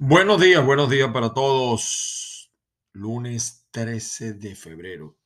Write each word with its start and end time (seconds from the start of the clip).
Buenos 0.00 0.40
días, 0.40 0.64
buenos 0.64 0.88
días 0.88 1.10
para 1.12 1.34
todos. 1.34 2.52
Lunes 2.92 3.66
13 3.72 4.34
de 4.34 4.54
febrero. 4.54 5.18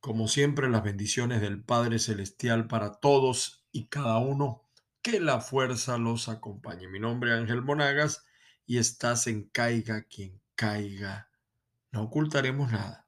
Como 0.00 0.26
siempre, 0.26 0.68
las 0.68 0.82
bendiciones 0.82 1.40
del 1.40 1.62
Padre 1.62 2.00
Celestial 2.00 2.66
para 2.66 2.98
todos 2.98 3.64
y 3.70 3.86
cada 3.86 4.18
uno. 4.18 4.68
Que 5.00 5.20
la 5.20 5.40
fuerza 5.40 5.96
los 5.96 6.28
acompañe. 6.28 6.88
Mi 6.88 6.98
nombre 6.98 7.30
es 7.30 7.38
Ángel 7.38 7.62
Monagas 7.62 8.24
y 8.66 8.78
estás 8.78 9.28
en 9.28 9.48
Caiga 9.48 10.02
quien 10.02 10.42
caiga. 10.56 11.30
No 11.92 12.02
ocultaremos 12.02 12.72
nada. 12.72 13.06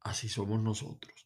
Así 0.00 0.30
somos 0.30 0.62
nosotros. 0.62 1.23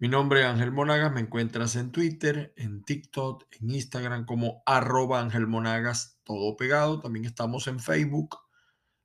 Mi 0.00 0.08
nombre 0.08 0.40
es 0.40 0.46
Ángel 0.46 0.72
Monagas, 0.72 1.12
me 1.12 1.20
encuentras 1.20 1.76
en 1.76 1.92
Twitter, 1.92 2.54
en 2.56 2.82
TikTok, 2.82 3.44
en 3.60 3.70
Instagram 3.70 4.24
como 4.24 4.62
arroba 4.64 5.20
Ángel 5.20 5.46
Monagas, 5.46 6.18
todo 6.24 6.56
pegado. 6.56 7.00
También 7.00 7.26
estamos 7.26 7.66
en 7.66 7.80
Facebook, 7.80 8.38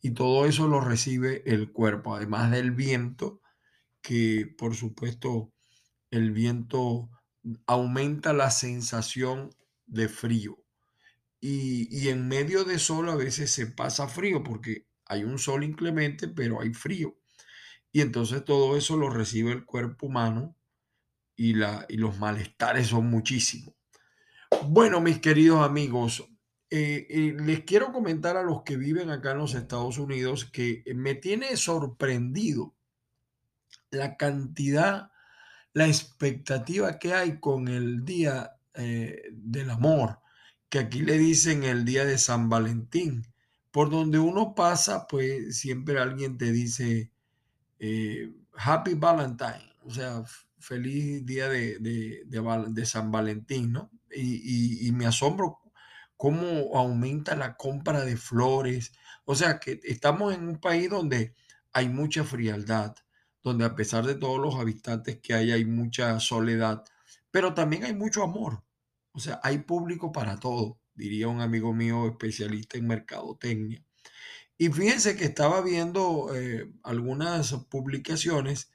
Y 0.00 0.12
todo 0.12 0.46
eso 0.46 0.68
lo 0.68 0.80
recibe 0.80 1.42
el 1.46 1.72
cuerpo, 1.72 2.14
además 2.14 2.52
del 2.52 2.70
viento, 2.70 3.40
que 4.02 4.54
por 4.56 4.76
supuesto 4.76 5.52
el 6.12 6.30
viento 6.30 7.10
aumenta 7.66 8.32
la 8.32 8.52
sensación 8.52 9.50
de 9.86 10.08
frío. 10.08 10.63
Y, 11.46 12.08
en 12.08 12.26
medio 12.26 12.64
de 12.64 12.78
sol 12.78 13.10
a 13.10 13.16
veces 13.16 13.50
se 13.50 13.66
pasa 13.66 14.08
frío 14.08 14.42
porque 14.42 14.86
hay 15.04 15.24
un 15.24 15.38
sol 15.38 15.62
inclemente, 15.62 16.26
pero 16.26 16.62
hay 16.62 16.72
frío. 16.72 17.18
Y 17.92 18.00
entonces 18.00 18.46
todo 18.46 18.78
eso 18.78 18.96
lo 18.96 19.10
recibe 19.10 19.52
el 19.52 19.66
cuerpo 19.66 20.06
humano 20.06 20.56
y, 21.36 21.52
la, 21.52 21.84
y 21.90 21.98
los 21.98 22.18
malestares 22.18 22.86
son 22.86 23.10
muchísimos. 23.10 23.74
Bueno, 24.68 25.02
mis 25.02 25.18
queridos 25.18 25.62
amigos, 25.62 26.26
eh, 26.70 27.06
eh, 27.10 27.36
les 27.38 27.64
quiero 27.64 27.92
comentar 27.92 28.38
a 28.38 28.42
los 28.42 28.62
que 28.62 28.78
viven 28.78 29.10
acá 29.10 29.32
en 29.32 29.38
los 29.38 29.54
Estados 29.54 29.98
Unidos 29.98 30.46
que 30.46 30.82
me 30.94 31.14
tiene 31.14 31.58
sorprendido 31.58 32.74
la 33.90 34.16
cantidad, 34.16 35.10
la 35.74 35.88
expectativa 35.88 36.98
que 36.98 37.12
hay 37.12 37.38
con 37.38 37.68
el 37.68 38.02
Día 38.02 38.56
eh, 38.72 39.24
del 39.30 39.68
Amor 39.68 40.23
que 40.74 40.80
aquí 40.80 41.02
le 41.02 41.16
dicen 41.18 41.62
el 41.62 41.84
día 41.84 42.04
de 42.04 42.18
San 42.18 42.48
Valentín. 42.48 43.28
Por 43.70 43.90
donde 43.90 44.18
uno 44.18 44.56
pasa, 44.56 45.06
pues 45.06 45.56
siempre 45.56 46.00
alguien 46.00 46.36
te 46.36 46.50
dice 46.50 47.12
eh, 47.78 48.34
Happy 48.56 48.94
Valentine, 48.94 49.72
o 49.84 49.90
sea, 49.92 50.24
feliz 50.58 51.24
día 51.24 51.48
de, 51.48 51.78
de, 51.78 52.86
San 52.86 53.12
Valentín, 53.12 53.70
¿no? 53.70 53.88
Y, 54.10 54.88
y, 54.88 54.90
me 54.90 55.06
asombro 55.06 55.60
cómo 56.16 56.76
aumenta 56.76 57.36
la 57.36 57.56
compra 57.56 58.04
de 58.04 58.16
flores. 58.16 58.94
O 59.26 59.36
sea, 59.36 59.60
que 59.60 59.78
estamos 59.84 60.34
en 60.34 60.48
un 60.48 60.58
país 60.58 60.90
donde 60.90 61.36
hay 61.72 61.88
mucha 61.88 62.24
frialdad, 62.24 62.96
donde 63.44 63.64
a 63.64 63.76
pesar 63.76 64.04
de 64.06 64.16
todos 64.16 64.40
los 64.40 64.56
habitantes 64.56 65.20
que 65.20 65.34
hay, 65.34 65.52
hay 65.52 65.64
mucha 65.66 66.18
soledad, 66.18 66.82
pero 67.30 67.54
también 67.54 67.84
hay 67.84 67.94
mucho 67.94 68.24
amor. 68.24 68.64
O 69.14 69.20
sea, 69.20 69.40
hay 69.44 69.58
público 69.58 70.10
para 70.10 70.38
todo, 70.40 70.80
diría 70.92 71.28
un 71.28 71.40
amigo 71.40 71.72
mío 71.72 72.08
especialista 72.08 72.78
en 72.78 72.88
mercadotecnia. 72.88 73.84
Y 74.58 74.68
fíjense 74.70 75.16
que 75.16 75.24
estaba 75.24 75.62
viendo 75.62 76.34
eh, 76.34 76.72
algunas 76.82 77.52
publicaciones 77.70 78.72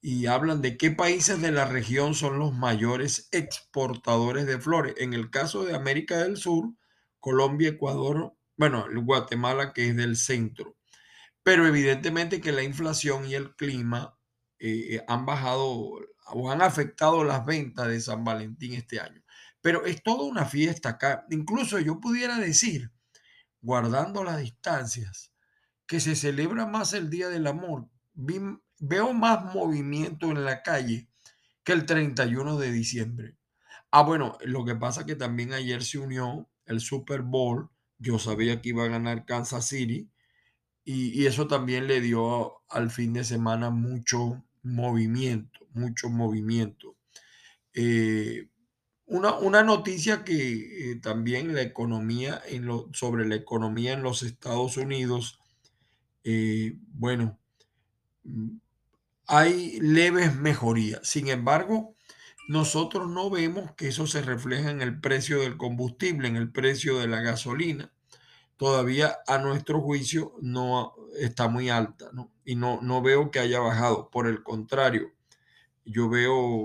y 0.00 0.26
hablan 0.26 0.60
de 0.60 0.76
qué 0.76 0.90
países 0.90 1.40
de 1.40 1.52
la 1.52 1.66
región 1.66 2.14
son 2.14 2.38
los 2.38 2.52
mayores 2.52 3.28
exportadores 3.30 4.46
de 4.46 4.58
flores. 4.58 4.94
En 4.98 5.14
el 5.14 5.30
caso 5.30 5.64
de 5.64 5.74
América 5.76 6.18
del 6.18 6.36
Sur, 6.36 6.74
Colombia, 7.20 7.70
Ecuador, 7.70 8.36
bueno, 8.56 8.86
Guatemala 9.02 9.72
que 9.72 9.88
es 9.88 9.96
del 9.96 10.16
centro. 10.16 10.76
Pero 11.44 11.66
evidentemente 11.66 12.40
que 12.40 12.50
la 12.50 12.64
inflación 12.64 13.26
y 13.28 13.34
el 13.34 13.54
clima 13.54 14.18
eh, 14.58 15.04
han 15.06 15.26
bajado 15.26 15.90
o 16.28 16.50
han 16.50 16.62
afectado 16.62 17.22
las 17.22 17.44
ventas 17.46 17.86
de 17.88 18.00
San 18.00 18.24
Valentín 18.24 18.74
este 18.74 19.00
año. 19.00 19.22
Pero 19.66 19.84
es 19.84 20.00
toda 20.00 20.22
una 20.22 20.44
fiesta 20.44 20.90
acá. 20.90 21.26
Incluso 21.28 21.80
yo 21.80 21.98
pudiera 21.98 22.38
decir, 22.38 22.92
guardando 23.60 24.22
las 24.22 24.38
distancias, 24.38 25.32
que 25.88 25.98
se 25.98 26.14
celebra 26.14 26.66
más 26.66 26.92
el 26.92 27.10
Día 27.10 27.28
del 27.28 27.48
Amor. 27.48 27.88
veo 28.14 29.12
más 29.12 29.52
movimiento 29.52 30.30
en 30.30 30.44
la 30.44 30.62
calle 30.62 31.08
que 31.64 31.72
el 31.72 31.84
31 31.84 32.58
de 32.58 32.70
diciembre. 32.70 33.38
Ah, 33.90 34.02
bueno, 34.02 34.38
lo 34.44 34.64
que 34.64 34.76
pasa 34.76 35.04
que 35.04 35.16
también 35.16 35.52
ayer 35.52 35.82
se 35.82 35.98
unió 35.98 36.48
el 36.66 36.78
Super 36.78 37.22
Bowl. 37.22 37.68
Yo 37.98 38.20
sabía 38.20 38.62
que 38.62 38.68
iba 38.68 38.84
a 38.84 38.88
ganar 38.88 39.26
Kansas 39.26 39.66
City. 39.66 40.08
Y, 40.84 41.26
eso 41.26 41.48
también 41.48 41.88
le 41.88 42.00
dio 42.00 42.62
al 42.68 42.88
fin 42.92 43.14
de 43.14 43.24
semana 43.24 43.70
mucho 43.70 44.44
movimiento, 44.62 45.66
mucho 45.72 46.08
movimiento. 46.08 46.96
Eh, 47.74 48.48
una, 49.06 49.62
noticia 49.62 50.24
que 50.24 50.92
eh, 50.92 50.96
también 50.96 51.54
la 51.54 51.62
economía 51.62 52.42
en 52.46 52.66
lo, 52.66 52.88
sobre 52.92 53.26
la 53.26 53.36
economía 53.36 53.92
en 53.92 54.02
los 54.02 54.22
Estados 54.22 54.76
Unidos, 54.76 55.38
eh, 56.24 56.76
bueno, 56.88 57.38
mm, 58.24 58.58
hay 59.26 59.78
leves 59.80 60.34
mejorías. 60.36 61.00
Sin 61.04 61.28
embargo, 61.28 61.96
nosotros 62.48 63.08
no 63.08 63.30
vemos 63.30 63.72
que 63.76 63.88
eso 63.88 64.06
se 64.06 64.22
refleja 64.22 64.70
en 64.70 64.82
el 64.82 65.00
precio 65.00 65.40
del 65.40 65.56
combustible, 65.56 66.28
en 66.28 66.36
el 66.36 66.50
precio 66.50 66.98
de 66.98 67.08
la 67.08 67.20
gasolina. 67.20 67.92
Todavía 68.56 69.18
a 69.26 69.38
nuestro 69.38 69.80
juicio 69.82 70.34
no 70.40 70.94
está 71.18 71.48
muy 71.48 71.70
alta, 71.70 72.10
¿no? 72.12 72.32
Y 72.44 72.56
no, 72.56 72.80
no 72.82 73.02
veo 73.02 73.30
que 73.30 73.40
haya 73.40 73.60
bajado. 73.60 74.10
Por 74.10 74.26
el 74.28 74.42
contrario, 74.42 75.12
yo 75.84 76.08
veo 76.08 76.64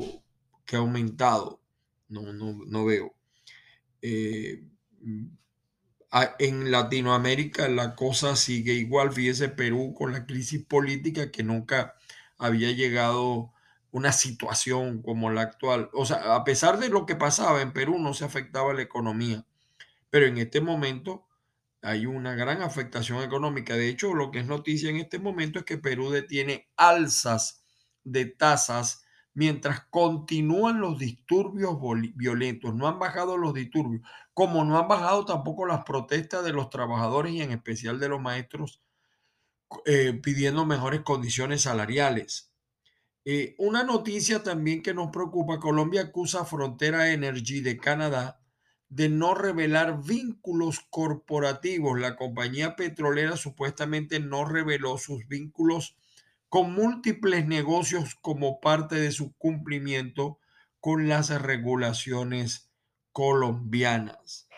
que 0.66 0.76
ha 0.78 0.80
aumentado 0.80 1.61
no, 2.12 2.34
no, 2.34 2.60
no 2.66 2.86
veo. 2.86 3.16
Eh, 4.02 4.64
en 6.40 6.72
Latinoamérica 6.72 7.70
la 7.70 7.96
cosa 7.96 8.36
sigue 8.36 8.74
igual. 8.74 9.12
Fíjese 9.12 9.50
Perú 9.50 9.94
con 9.98 10.12
la 10.12 10.26
crisis 10.26 10.64
política 10.66 11.32
que 11.32 11.44
nunca 11.44 11.96
había 12.38 12.72
llegado 12.72 13.54
una 13.92 14.12
situación 14.12 15.02
como 15.02 15.32
la 15.32 15.42
actual. 15.42 15.90
O 15.94 16.06
sea, 16.06 16.36
a 16.36 16.44
pesar 16.44 16.80
de 16.80 16.90
lo 16.90 17.06
que 17.06 17.16
pasaba 17.16 17.62
en 17.62 17.74
Perú, 17.74 18.00
no 18.00 18.14
se 18.14 18.26
afectaba 18.26 18.74
la 18.74 18.82
economía. 18.82 19.46
Pero 20.10 20.26
en 20.26 20.38
este 20.38 20.62
momento 20.62 21.28
hay 21.82 22.06
una 22.06 22.36
gran 22.36 22.62
afectación 22.62 23.24
económica. 23.24 23.76
De 23.76 23.90
hecho, 23.90 24.14
lo 24.14 24.32
que 24.32 24.40
es 24.40 24.46
noticia 24.46 24.90
en 24.90 24.98
este 24.98 25.20
momento 25.20 25.60
es 25.60 25.66
que 25.66 25.78
Perú 25.78 26.12
detiene 26.12 26.70
alzas 26.78 27.64
de 28.04 28.26
tasas 28.26 29.01
mientras 29.34 29.86
continúan 29.90 30.82
los 30.82 31.00
disturbios 31.00 31.78
violentos. 32.16 32.76
No 32.76 32.88
han 32.88 33.00
bajado 33.00 33.38
los 33.38 33.54
disturbios, 33.54 34.02
como 34.34 34.64
no 34.66 34.78
han 34.78 34.88
bajado 34.88 35.26
tampoco 35.26 35.66
las 35.66 35.84
protestas 35.84 36.44
de 36.44 36.54
los 36.54 36.70
trabajadores 36.70 37.34
y 37.34 37.42
en 37.42 37.52
especial 37.52 38.00
de 38.00 38.10
los 38.10 38.22
maestros 38.22 38.82
eh, 39.86 40.20
pidiendo 40.22 40.66
mejores 40.66 41.02
condiciones 41.02 41.62
salariales. 41.62 42.52
Eh, 43.24 43.56
una 43.58 43.84
noticia 43.84 44.44
también 44.44 44.82
que 44.82 44.94
nos 44.94 45.12
preocupa, 45.12 45.60
Colombia 45.60 46.02
acusa 46.02 46.42
a 46.42 46.46
Frontera 46.46 47.12
Energy 47.14 47.62
de 47.62 47.78
Canadá 47.78 48.42
de 48.90 49.08
no 49.08 49.36
revelar 49.36 50.04
vínculos 50.04 50.82
corporativos. 50.90 51.98
La 52.00 52.18
compañía 52.18 52.76
petrolera 52.76 53.38
supuestamente 53.38 54.20
no 54.20 54.44
reveló 54.44 54.98
sus 54.98 55.26
vínculos 55.28 55.96
con 56.52 56.74
múltiples 56.74 57.48
negocios 57.48 58.16
como 58.16 58.60
parte 58.60 58.96
de 58.96 59.14
su 59.14 59.34
cumplimiento 59.38 60.38
con 60.82 61.08
las 61.08 61.30
regulaciones 61.42 62.70
colombianas. 63.14 64.50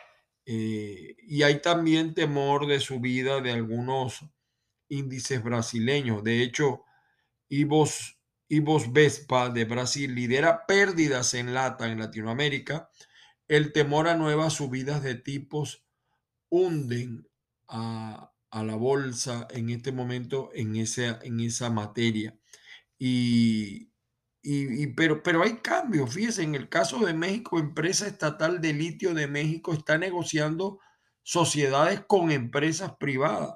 Eh, 0.48 1.16
y 1.20 1.44
hay 1.44 1.62
también 1.62 2.16
temor 2.16 2.66
de 2.66 2.80
subida 2.80 3.42
de 3.42 3.52
algunos 3.52 4.26
índices 4.90 5.44
brasileños. 5.44 6.24
De 6.24 6.42
hecho, 6.42 6.84
Ivos, 7.48 8.20
Ivos 8.48 8.92
Vespa 8.92 9.50
de 9.50 9.66
Brasil 9.66 10.16
lidera 10.16 10.66
pérdidas 10.66 11.36
en 11.36 11.54
lata 11.54 11.92
en 11.92 12.00
Latinoamérica. 12.00 12.90
El 13.48 13.72
temor 13.72 14.08
a 14.08 14.16
nuevas 14.16 14.54
subidas 14.54 15.04
de 15.04 15.14
tipos 15.14 15.86
hunden 16.50 17.30
a, 17.68 18.33
a 18.54 18.64
la 18.64 18.76
bolsa 18.76 19.48
en 19.50 19.72
este 19.72 19.92
momento 19.92 20.52
en 20.54 20.76
esa, 20.76 21.20
en 21.24 21.40
esa 21.40 21.72
materia. 21.72 22.38
Y, 23.00 23.92
y, 24.44 24.88
pero, 24.88 25.24
pero 25.24 25.42
hay 25.42 25.56
cambios. 25.58 26.14
Fíjense, 26.14 26.44
en 26.44 26.54
el 26.54 26.70
caso 26.70 27.00
de 27.04 27.14
México, 27.14 27.58
empresa 27.58 28.06
estatal 28.06 28.62
de 28.62 28.74
litio 28.74 29.16
de 29.16 29.28
México 29.28 29.74
está 29.74 29.98
negociando 29.98 30.80
sociedades 31.24 32.02
con 32.06 32.32
empresas 32.32 32.96
privadas. 33.00 33.56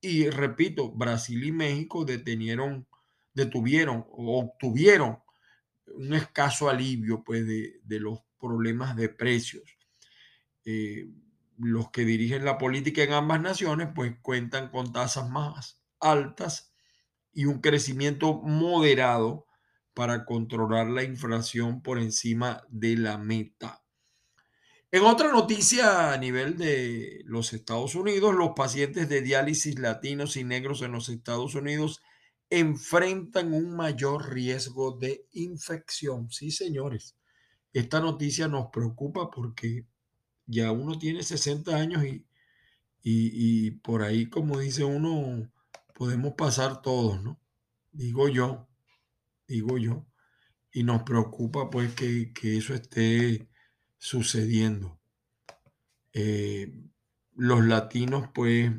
Y 0.00 0.28
repito, 0.28 0.90
Brasil 0.90 1.44
y 1.44 1.52
México 1.52 2.04
detenieron, 2.04 2.88
detuvieron 3.32 4.06
o 4.10 4.40
obtuvieron 4.40 5.18
un 5.86 6.14
escaso 6.14 6.68
alivio 6.68 7.22
pues, 7.22 7.46
de, 7.46 7.78
de 7.84 8.00
los 8.00 8.18
problemas 8.40 8.96
de 8.96 9.08
precios. 9.08 9.62
Eh, 10.64 11.06
los 11.58 11.90
que 11.90 12.04
dirigen 12.04 12.44
la 12.44 12.58
política 12.58 13.02
en 13.02 13.12
ambas 13.12 13.40
naciones 13.40 13.88
pues 13.94 14.14
cuentan 14.22 14.70
con 14.70 14.92
tasas 14.92 15.28
más 15.28 15.82
altas 16.00 16.72
y 17.32 17.46
un 17.46 17.60
crecimiento 17.60 18.34
moderado 18.34 19.46
para 19.94 20.24
controlar 20.24 20.88
la 20.88 21.02
inflación 21.02 21.82
por 21.82 21.98
encima 21.98 22.62
de 22.68 22.96
la 22.96 23.18
meta. 23.18 23.82
En 24.92 25.02
otra 25.02 25.32
noticia 25.32 26.12
a 26.12 26.16
nivel 26.18 26.56
de 26.56 27.22
los 27.24 27.52
Estados 27.52 27.94
Unidos, 27.94 28.34
los 28.34 28.50
pacientes 28.54 29.08
de 29.08 29.20
diálisis 29.20 29.78
latinos 29.78 30.36
y 30.36 30.44
negros 30.44 30.80
en 30.82 30.92
los 30.92 31.08
Estados 31.08 31.54
Unidos 31.54 32.00
enfrentan 32.50 33.52
un 33.52 33.74
mayor 33.74 34.32
riesgo 34.32 34.96
de 34.96 35.26
infección. 35.32 36.30
Sí, 36.30 36.50
señores, 36.50 37.16
esta 37.72 38.00
noticia 38.00 38.48
nos 38.48 38.68
preocupa 38.70 39.30
porque 39.30 39.86
ya 40.46 40.72
uno 40.72 40.98
tiene 40.98 41.22
60 41.22 41.76
años 41.76 42.04
y, 42.04 42.24
y, 43.02 43.70
por 43.70 44.02
ahí, 44.02 44.26
como 44.26 44.58
dice 44.58 44.84
uno, 44.84 45.50
podemos 45.94 46.34
pasar 46.34 46.82
todos, 46.82 47.22
¿no? 47.22 47.40
Digo 47.92 48.28
yo, 48.28 48.68
digo 49.46 49.78
yo. 49.78 50.06
Y 50.72 50.82
nos 50.82 51.02
preocupa 51.04 51.70
pues 51.70 51.94
que, 51.94 52.32
eso 52.42 52.74
esté 52.74 53.48
sucediendo. 53.98 54.98
Eh, 56.12 56.72
los 57.34 57.64
latinos 57.64 58.28
pues 58.34 58.72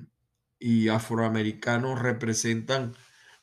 y 0.60 0.90
afroamericanos 0.90 2.00
representan 2.00 2.96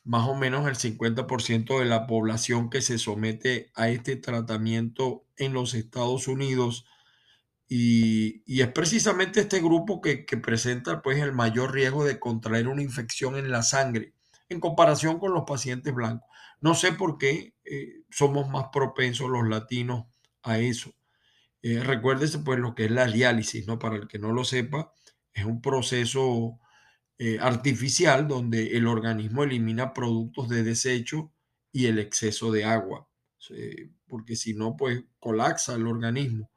más 0.03 0.27
o 0.27 0.35
menos 0.35 0.67
el 0.67 0.75
50% 0.75 1.79
de 1.79 1.85
la 1.85 2.05
población 2.05 2.69
que 2.69 2.81
se 2.81 2.99
somete 2.99 3.71
a 3.73 3.89
este 3.89 4.15
tratamiento 4.15 5.25
en 5.37 5.53
los 5.53 5.73
Estados 5.73 6.27
Unidos 6.27 6.85
y, 7.67 8.61
es 8.61 8.67
precisamente 8.69 9.39
este 9.41 9.59
grupo 9.59 10.01
que, 10.01 10.25
presenta 10.37 11.01
pues 11.01 11.19
el 11.19 11.33
mayor 11.33 11.73
riesgo 11.73 12.05
de 12.05 12.19
contraer 12.19 12.67
una 12.67 12.83
infección 12.83 13.37
en 13.37 13.51
la 13.51 13.63
sangre 13.63 14.13
en 14.49 14.59
comparación 14.59 15.19
con 15.19 15.33
los 15.33 15.43
pacientes 15.45 15.93
blancos. 15.93 16.29
No 16.61 16.75
sé 16.75 16.91
por 16.93 17.17
qué 17.17 17.55
eh, 17.63 18.03
somos 18.11 18.47
más 18.49 18.67
propensos 18.71 19.29
los 19.29 19.47
latinos 19.47 20.05
a 20.43 20.59
eso. 20.59 20.93
Eh, 21.63 21.81
recuérdese 21.83 22.39
pues 22.39 22.59
lo 22.59 22.75
que 22.75 22.85
es 22.85 22.91
la 22.91 23.07
diálisis, 23.07 23.65
¿no? 23.67 23.79
Para 23.79 23.95
el 23.95 24.07
que 24.07 24.19
no 24.19 24.31
lo 24.31 24.43
sepa, 24.43 24.93
es 25.33 25.45
un 25.45 25.61
proceso 25.61 26.59
eh, 27.17 27.39
artificial 27.41 28.27
donde 28.27 28.77
el 28.77 28.87
organismo 28.87 29.43
elimina 29.43 29.93
productos 29.93 30.49
de 30.49 30.63
desecho 30.63 31.33
y 31.71 31.87
el 31.87 31.99
exceso 31.99 32.51
de 32.51 32.65
agua, 32.65 33.09
porque 34.07 34.35
si 34.35 34.53
no, 34.53 34.77
pues 34.77 35.03
colapsa 35.19 35.75
el 35.75 35.87
organismo. 35.87 36.49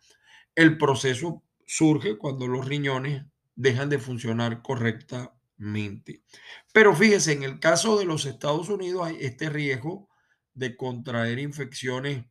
El 0.59 0.77
proceso 0.77 1.45
surge 1.67 2.19
cuando 2.19 2.49
los 2.49 2.67
riñones 2.67 3.25
dejan 3.55 3.89
de 3.91 4.01
funcionar 4.01 4.61
correctamente. 4.61 6.25
Pero 6.73 6.97
fíjese, 6.97 7.31
en 7.31 7.45
el 7.45 7.61
caso 7.61 7.97
de 7.97 8.05
los 8.05 8.27
Estados 8.27 8.69
Unidos 8.69 9.07
hay 9.07 9.19
este 9.21 9.51
riesgo 9.51 10.09
de 10.55 10.77
contraer 10.77 11.39
infecciones 11.39 12.25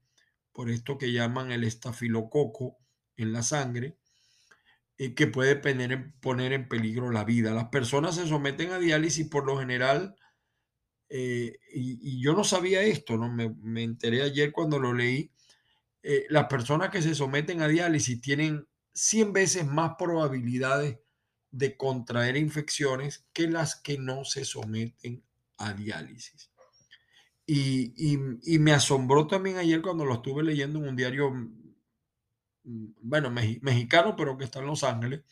por 0.51 0.69
esto 0.69 0.97
que 0.97 1.13
llaman 1.13 1.53
el 1.53 1.63
estafilococo 1.63 2.75
en 3.15 3.31
la 3.31 3.43
sangre, 3.43 3.97
y 4.97 5.15
que 5.15 5.27
puede 5.27 5.55
poner 5.55 6.51
en, 6.51 6.67
peligro 6.67 7.09
la 7.11 7.23
vida. 7.23 7.53
Las 7.53 7.69
personas 7.69 8.15
se 8.15 8.27
someten 8.27 8.73
a 8.73 8.77
diálisis 8.77 9.29
por 9.29 9.45
lo 9.45 9.57
general, 9.57 10.17
eh, 11.07 11.59
y, 11.73 12.21
yo 12.21 12.33
no 12.33 12.43
sabía 12.43 12.81
esto, 12.81 13.15
¿no? 13.15 13.31
Me, 13.31 13.55
me 13.61 13.83
enteré 13.83 14.21
ayer 14.21 14.51
cuando 14.51 14.79
lo 14.79 14.91
leí, 14.91 15.31
eh, 16.09 16.25
las 16.29 16.45
personas 16.45 16.89
que 16.89 17.01
se 17.01 17.13
someten 17.13 17.61
a 17.61 17.67
diálisis 17.67 18.21
tienen 18.21 18.65
100 18.93 19.33
veces 19.33 19.65
más 19.67 19.95
probabilidades 19.97 20.99
de 21.51 21.75
contraer 21.75 22.37
infecciones 22.37 23.27
que 23.33 23.49
las 23.49 23.75
que 23.75 23.97
no 23.97 24.23
se 24.23 24.45
someten 24.45 25.21
a 25.57 25.73
diálisis. 25.73 26.49
Y, 27.45 28.17
me 28.57 28.71
asombró 28.71 29.27
también 29.27 29.57
ayer 29.57 29.81
cuando 29.81 30.05
lo 30.05 30.13
estuve 30.13 30.43
leyendo 30.43 30.79
en 30.79 30.87
un 30.87 30.95
diario, 30.95 31.29
mm, 31.29 32.93
bueno, 33.01 33.29
mexicano, 33.29 34.15
pero 34.15 34.37
que 34.37 34.45
está 34.45 34.59
en 34.59 34.67
Los 34.67 34.85
Ángeles. 34.85 35.25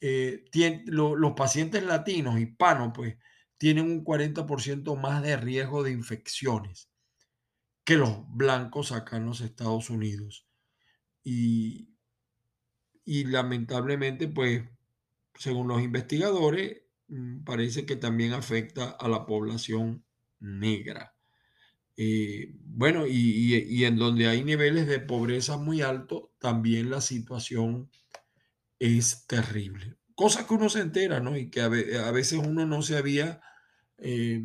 Eh, 0.00 0.44
los 0.86 1.32
pacientes 1.32 1.82
latinos, 1.82 2.38
hispanos, 2.38 2.92
pues 2.94 3.16
tienen 3.56 3.86
un 3.86 4.04
40% 4.04 4.94
más 4.94 5.24
de 5.24 5.36
riesgo 5.36 5.82
de 5.82 5.90
infecciones 5.90 6.87
que 7.88 7.96
los 7.96 8.18
blancos 8.28 8.92
acá 8.92 9.16
en 9.16 9.24
los 9.24 9.40
Estados 9.40 9.88
Unidos. 9.88 10.46
Y, 11.24 11.88
y 13.06 13.24
lamentablemente, 13.24 14.28
pues, 14.28 14.62
según 15.38 15.68
los 15.68 15.80
investigadores, 15.80 16.82
mm, 17.06 17.44
parece 17.44 17.86
que 17.86 17.96
también 17.96 18.34
afecta 18.34 18.90
a 18.90 19.08
la 19.08 19.24
población 19.24 20.04
negra. 20.38 21.14
Eh, 21.96 22.56
bueno, 22.62 23.06
y, 23.06 23.82
en 23.86 23.96
donde 23.96 24.28
hay 24.28 24.44
niveles 24.44 24.86
de 24.86 25.00
pobreza 25.00 25.56
muy 25.56 25.80
altos, 25.80 26.24
también 26.38 26.90
la 26.90 27.00
situación 27.00 27.90
es 28.78 29.26
terrible. 29.26 29.96
Cosa 30.14 30.46
que 30.46 30.52
uno 30.52 30.68
se 30.68 30.80
entera, 30.80 31.20
¿no? 31.20 31.38
Y 31.38 31.48
que 31.48 31.62
a, 31.62 31.68
veces 31.68 32.34
uno 32.34 32.66
no 32.66 32.82
se 32.82 32.98
había 32.98 33.40
eh, 33.96 34.44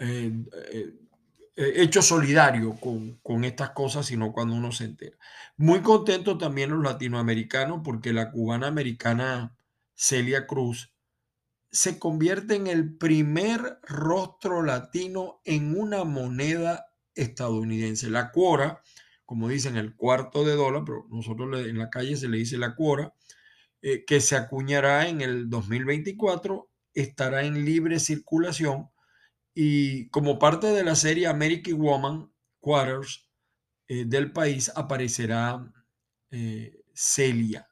eh, 0.00 0.32
eh, 0.72 1.03
hecho 1.56 2.02
solidario 2.02 2.76
con, 2.80 3.44
estas 3.44 3.70
cosas, 3.70 4.06
sino 4.06 4.32
cuando 4.32 4.54
uno 4.54 4.72
se 4.72 4.84
entera. 4.84 5.16
Muy 5.56 5.80
contento 5.80 6.36
también 6.36 6.70
los 6.70 6.82
latinoamericanos 6.82 7.80
porque 7.84 8.12
la 8.12 8.30
cubana 8.30 8.66
americana 8.66 9.56
Celia 9.94 10.46
Cruz 10.46 10.92
se 11.70 11.98
convierte 11.98 12.54
en 12.54 12.66
el 12.66 12.96
primer 12.96 13.78
rostro 13.82 14.62
latino 14.62 15.40
en 15.44 15.78
una 15.78 16.04
moneda 16.04 16.86
estadounidense. 17.14 18.10
La 18.10 18.30
cuora, 18.30 18.82
como 19.24 19.48
dicen, 19.48 19.76
el 19.76 19.94
cuarto 19.96 20.44
de 20.44 20.54
dólar, 20.54 20.82
pero 20.84 21.06
nosotros 21.10 21.66
en 21.66 21.78
la 21.78 21.90
calle 21.90 22.16
se 22.16 22.28
le 22.28 22.38
dice 22.38 22.58
la 22.58 22.74
cuora, 22.74 23.14
eh, 23.82 24.04
que 24.04 24.20
se 24.20 24.36
acuñará 24.36 25.08
en 25.08 25.20
el 25.20 25.50
2024, 25.50 26.70
estará 26.94 27.44
en 27.44 27.64
libre 27.64 27.98
circulación 27.98 28.88
y 29.54 30.08
como 30.08 30.38
parte 30.38 30.66
de 30.66 30.84
la 30.84 30.96
serie 30.96 31.28
American 31.28 31.78
Woman 31.78 32.32
Quarters 32.60 33.30
eh, 33.86 34.04
del 34.04 34.32
país 34.32 34.72
aparecerá 34.74 35.72
eh, 36.30 36.82
Celia. 36.92 37.68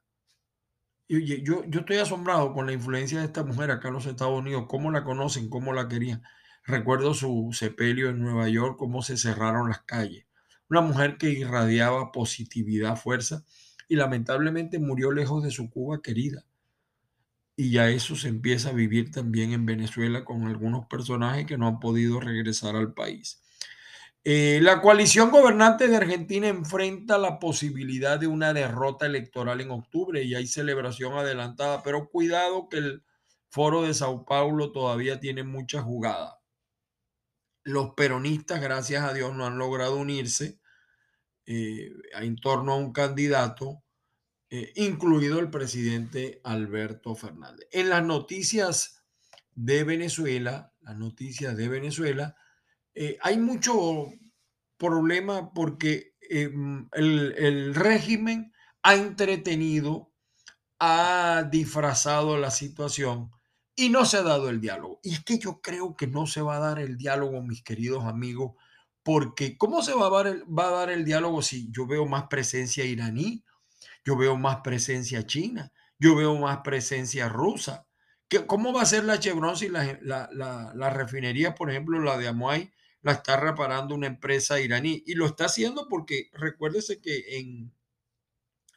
Yo, 1.08 1.64
yo 1.66 1.80
estoy 1.80 1.98
asombrado 1.98 2.54
con 2.54 2.64
la 2.64 2.72
influencia 2.72 3.18
de 3.18 3.26
esta 3.26 3.44
mujer 3.44 3.70
acá 3.70 3.88
en 3.88 3.94
los 3.94 4.06
Estados 4.06 4.38
Unidos, 4.38 4.64
cómo 4.66 4.90
la 4.90 5.04
conocen, 5.04 5.50
cómo 5.50 5.74
la 5.74 5.86
querían. 5.86 6.22
Recuerdo 6.64 7.12
su 7.12 7.50
sepelio 7.52 8.08
en 8.08 8.20
Nueva 8.20 8.48
York, 8.48 8.76
cómo 8.78 9.02
se 9.02 9.18
cerraron 9.18 9.68
las 9.68 9.82
calles. 9.82 10.26
Una 10.70 10.80
mujer 10.80 11.18
que 11.18 11.28
irradiaba 11.28 12.12
positividad, 12.12 12.96
fuerza 12.96 13.44
y 13.88 13.96
lamentablemente 13.96 14.78
murió 14.78 15.10
lejos 15.10 15.42
de 15.42 15.50
su 15.50 15.68
Cuba 15.68 16.00
querida. 16.00 16.46
Y 17.56 17.70
ya 17.70 17.88
eso 17.90 18.16
se 18.16 18.28
empieza 18.28 18.70
a 18.70 18.72
vivir 18.72 19.10
también 19.10 19.52
en 19.52 19.66
Venezuela 19.66 20.24
con 20.24 20.46
algunos 20.46 20.86
personajes 20.86 21.46
que 21.46 21.58
no 21.58 21.66
han 21.66 21.80
podido 21.80 22.20
regresar 22.20 22.76
al 22.76 22.94
país. 22.94 23.42
Eh, 24.24 24.60
la 24.62 24.80
coalición 24.80 25.32
gobernante 25.32 25.88
de 25.88 25.96
Argentina 25.96 26.46
enfrenta 26.46 27.18
la 27.18 27.40
posibilidad 27.40 28.20
de 28.20 28.28
una 28.28 28.54
derrota 28.54 29.04
electoral 29.04 29.60
en 29.60 29.72
octubre 29.72 30.22
y 30.22 30.36
hay 30.36 30.46
celebración 30.46 31.14
adelantada, 31.14 31.82
pero 31.82 32.08
cuidado 32.08 32.68
que 32.68 32.78
el 32.78 33.04
foro 33.50 33.82
de 33.82 33.94
Sao 33.94 34.24
Paulo 34.24 34.70
todavía 34.70 35.18
tiene 35.18 35.42
mucha 35.42 35.82
jugada. 35.82 36.40
Los 37.64 37.94
peronistas, 37.94 38.60
gracias 38.60 39.02
a 39.02 39.12
Dios, 39.12 39.34
no 39.34 39.44
han 39.44 39.58
logrado 39.58 39.96
unirse 39.96 40.60
eh, 41.46 41.90
en 42.20 42.36
torno 42.36 42.72
a 42.72 42.76
un 42.76 42.92
candidato, 42.92 43.82
eh, 44.54 44.70
incluido 44.76 45.38
el 45.38 45.48
presidente 45.48 46.42
Alberto 46.44 47.14
Fernández. 47.14 47.66
En 47.72 47.88
las 47.88 48.04
noticias 48.04 49.02
de 49.54 49.82
Venezuela, 49.82 50.74
las 50.82 50.98
noticias 50.98 51.56
de 51.56 51.70
Venezuela, 51.70 52.36
eh, 52.94 53.16
hay 53.22 53.38
mucho 53.38 54.10
problema 54.76 55.54
porque 55.54 56.16
em, 56.28 56.86
el, 56.92 57.34
el 57.38 57.74
régimen 57.74 58.52
ha 58.82 58.94
entretenido, 58.94 60.12
ha 60.78 61.48
disfrazado 61.50 62.36
la 62.36 62.50
situación 62.50 63.30
y 63.74 63.88
no 63.88 64.04
se 64.04 64.18
ha 64.18 64.22
dado 64.22 64.50
el 64.50 64.60
diálogo. 64.60 65.00
Y 65.02 65.14
es 65.14 65.24
que 65.24 65.38
yo 65.38 65.62
creo 65.62 65.96
que 65.96 66.06
no 66.06 66.26
se 66.26 66.42
va 66.42 66.56
a 66.56 66.60
dar 66.60 66.78
el 66.78 66.98
diálogo, 66.98 67.40
mis 67.40 67.64
queridos 67.64 68.04
amigos, 68.04 68.52
porque 69.02 69.56
¿cómo 69.56 69.80
se 69.80 69.94
va 69.94 70.08
a 70.08 70.10
dar 70.10 70.26
el, 70.26 70.42
va 70.44 70.68
a 70.68 70.72
dar 70.72 70.90
el 70.90 71.06
diálogo 71.06 71.40
si 71.40 71.72
yo 71.72 71.86
veo 71.86 72.04
más 72.04 72.24
presencia 72.28 72.84
iraní, 72.84 73.46
yo 74.04 74.16
veo 74.16 74.36
más 74.36 74.58
presencia 74.62 75.26
china, 75.26 75.72
yo 75.98 76.16
veo 76.16 76.36
más 76.36 76.58
presencia 76.58 77.28
rusa? 77.28 77.86
¿Qué, 78.28 78.46
¿Cómo 78.46 78.72
va 78.72 78.82
a 78.82 78.86
ser 78.86 79.04
la 79.04 79.18
Chevron 79.18 79.56
si 79.56 79.68
la, 79.68 79.98
la, 80.02 80.28
la, 80.32 80.90
refinería, 80.90 81.54
por 81.54 81.70
ejemplo, 81.70 82.00
la 82.00 82.16
de 82.16 82.28
Amuay, 82.28 82.72
la 83.02 83.12
está 83.12 83.36
reparando 83.36 83.94
una 83.94 84.06
empresa 84.06 84.60
iraní? 84.60 85.02
Y 85.06 85.14
lo 85.14 85.26
está 85.26 85.46
haciendo 85.46 85.88
porque 85.88 86.30
recuérdese 86.32 87.00
que 87.00 87.38
en, 87.38 87.72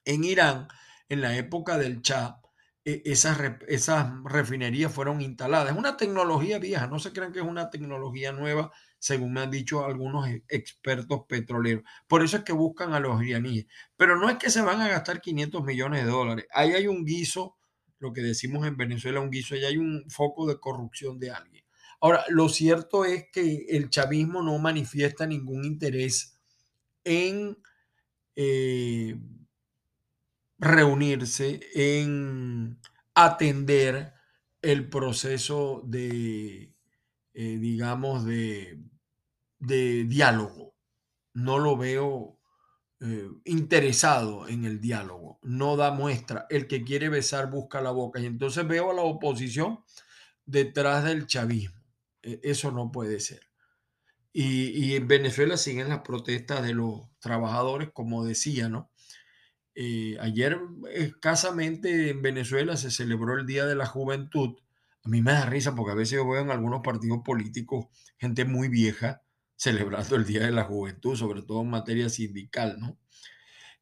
en 0.03 0.23
Irán, 0.23 0.67
en 1.09 1.21
la 1.21 1.37
época 1.37 1.77
del 1.77 2.01
Shah, 2.01 2.41
esas, 2.85 3.39
esas 3.67 4.13
refinerías 4.23 4.93
fueron 4.93 5.19
instaladas. 5.21 5.71
Es 5.71 5.77
una 5.77 5.97
tecnología 5.97 6.59
vieja, 6.59 6.85
no 6.85 6.99
se 6.99 7.11
crean 7.11 7.33
que 7.33 7.39
es 7.39 7.45
una 7.45 7.71
tecnología 7.71 8.31
nueva, 8.31 8.71
según 8.99 9.33
me 9.33 9.41
han 9.41 9.49
dicho 9.49 9.83
algunos 9.83 10.27
e, 10.29 10.43
expertos 10.47 11.21
petroleros. 11.27 11.83
Por 12.07 12.23
eso 12.23 12.37
es 12.37 12.43
que 12.43 12.53
buscan 12.53 12.93
a 12.93 12.99
los 12.99 13.21
iraníes. 13.23 13.65
Pero 13.97 14.17
no 14.17 14.29
es 14.29 14.37
que 14.37 14.51
se 14.51 14.61
van 14.61 14.81
a 14.81 14.87
gastar 14.87 15.19
500 15.19 15.63
millones 15.63 16.05
de 16.05 16.11
dólares. 16.11 16.45
Ahí 16.53 16.73
hay 16.73 16.85
un 16.85 17.03
guiso, 17.05 17.57
lo 17.97 18.13
que 18.13 18.21
decimos 18.21 18.67
en 18.67 18.77
Venezuela, 18.77 19.19
un 19.19 19.31
guiso, 19.31 19.55
y 19.55 19.65
hay 19.65 19.77
un 19.77 20.05
foco 20.09 20.47
de 20.47 20.59
corrupción 20.59 21.17
de 21.17 21.31
alguien. 21.31 21.65
Ahora, 22.01 22.23
lo 22.29 22.49
cierto 22.49 23.03
es 23.03 23.25
que 23.31 23.65
el 23.69 23.89
chavismo 23.89 24.43
no 24.43 24.57
manifiesta 24.59 25.25
ningún 25.25 25.65
interés 25.65 26.37
en... 27.03 27.57
Eh, 28.35 29.17
reunirse, 30.57 31.59
en 31.73 32.79
atender 33.13 34.13
el 34.61 34.89
proceso 34.89 35.81
de, 35.85 36.73
eh, 37.33 37.57
digamos, 37.57 38.25
de, 38.25 38.81
de, 39.59 40.05
diálogo. 40.05 40.75
No 41.33 41.59
lo 41.59 41.77
veo 41.77 42.39
eh, 43.01 43.29
interesado 43.45 44.47
en 44.47 44.65
el 44.65 44.79
diálogo, 44.79 45.39
no 45.43 45.75
da 45.77 45.91
muestra. 45.91 46.45
El 46.49 46.67
que 46.67 46.83
quiere 46.83 47.09
besar 47.09 47.49
busca 47.51 47.81
la 47.81 47.91
boca. 47.91 48.19
Y 48.19 48.25
entonces 48.25 48.67
veo 48.67 48.91
a 48.91 48.93
la 48.93 49.03
oposición 49.03 49.83
detrás 50.45 51.03
del 51.03 51.27
chavismo. 51.27 51.83
E, 52.21 52.39
eso 52.43 52.71
no 52.71 52.91
puede 52.91 53.19
ser. 53.19 53.41
Y, 54.33 54.69
y 54.69 54.95
en 54.95 55.07
Venezuela 55.07 55.57
siguen 55.57 55.89
las 55.89 56.01
protestas 56.01 56.63
de 56.63 56.73
los 56.73 57.07
trabajadores, 57.19 57.89
como 57.93 58.25
decía, 58.25 58.67
¿no? 58.69 58.91
Eh, 59.75 60.17
ayer 60.21 60.57
escasamente 60.93 62.09
en 62.09 62.21
Venezuela 62.21 62.77
se 62.77 62.91
celebró 62.91 63.37
el 63.37 63.45
Día 63.45 63.65
de 63.65 63.75
la 63.75 63.85
Juventud. 63.85 64.57
A 65.03 65.09
mí 65.09 65.21
me 65.21 65.33
da 65.33 65.45
risa 65.45 65.75
porque 65.75 65.91
a 65.91 65.95
veces 65.95 66.17
yo 66.17 66.27
veo 66.27 66.41
en 66.41 66.49
algunos 66.49 66.81
partidos 66.81 67.19
políticos 67.23 67.87
gente 68.17 68.45
muy 68.45 68.69
vieja 68.69 69.21
celebrando 69.55 70.15
el 70.15 70.25
Día 70.25 70.45
de 70.45 70.51
la 70.51 70.63
Juventud, 70.63 71.15
sobre 71.15 71.41
todo 71.41 71.61
en 71.61 71.69
materia 71.69 72.09
sindical, 72.09 72.77
¿no? 72.79 72.97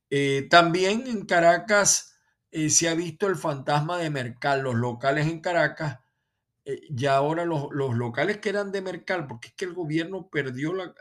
Eh, 0.09 0.47
también 0.49 1.07
en 1.07 1.25
Caracas 1.25 2.19
eh, 2.51 2.69
se 2.69 2.87
ha 2.87 2.93
visto 2.93 3.27
el 3.27 3.35
fantasma 3.35 3.97
de 3.97 4.11
Mercal, 4.11 4.61
los 4.61 4.75
locales 4.75 5.27
en 5.27 5.39
Caracas, 5.39 5.99
ya 6.89 7.17
ahora 7.17 7.45
los, 7.45 7.67
los, 7.71 7.95
locales 7.95 8.37
que 8.37 8.49
eran 8.49 8.71
de 8.71 8.81
Mercal, 8.81 9.27
porque 9.27 9.49
es 9.49 9.53
que 9.53 9.65
el 9.65 9.73
gobierno 9.73 10.29
perdió, 10.29 10.73
la, 10.73 10.93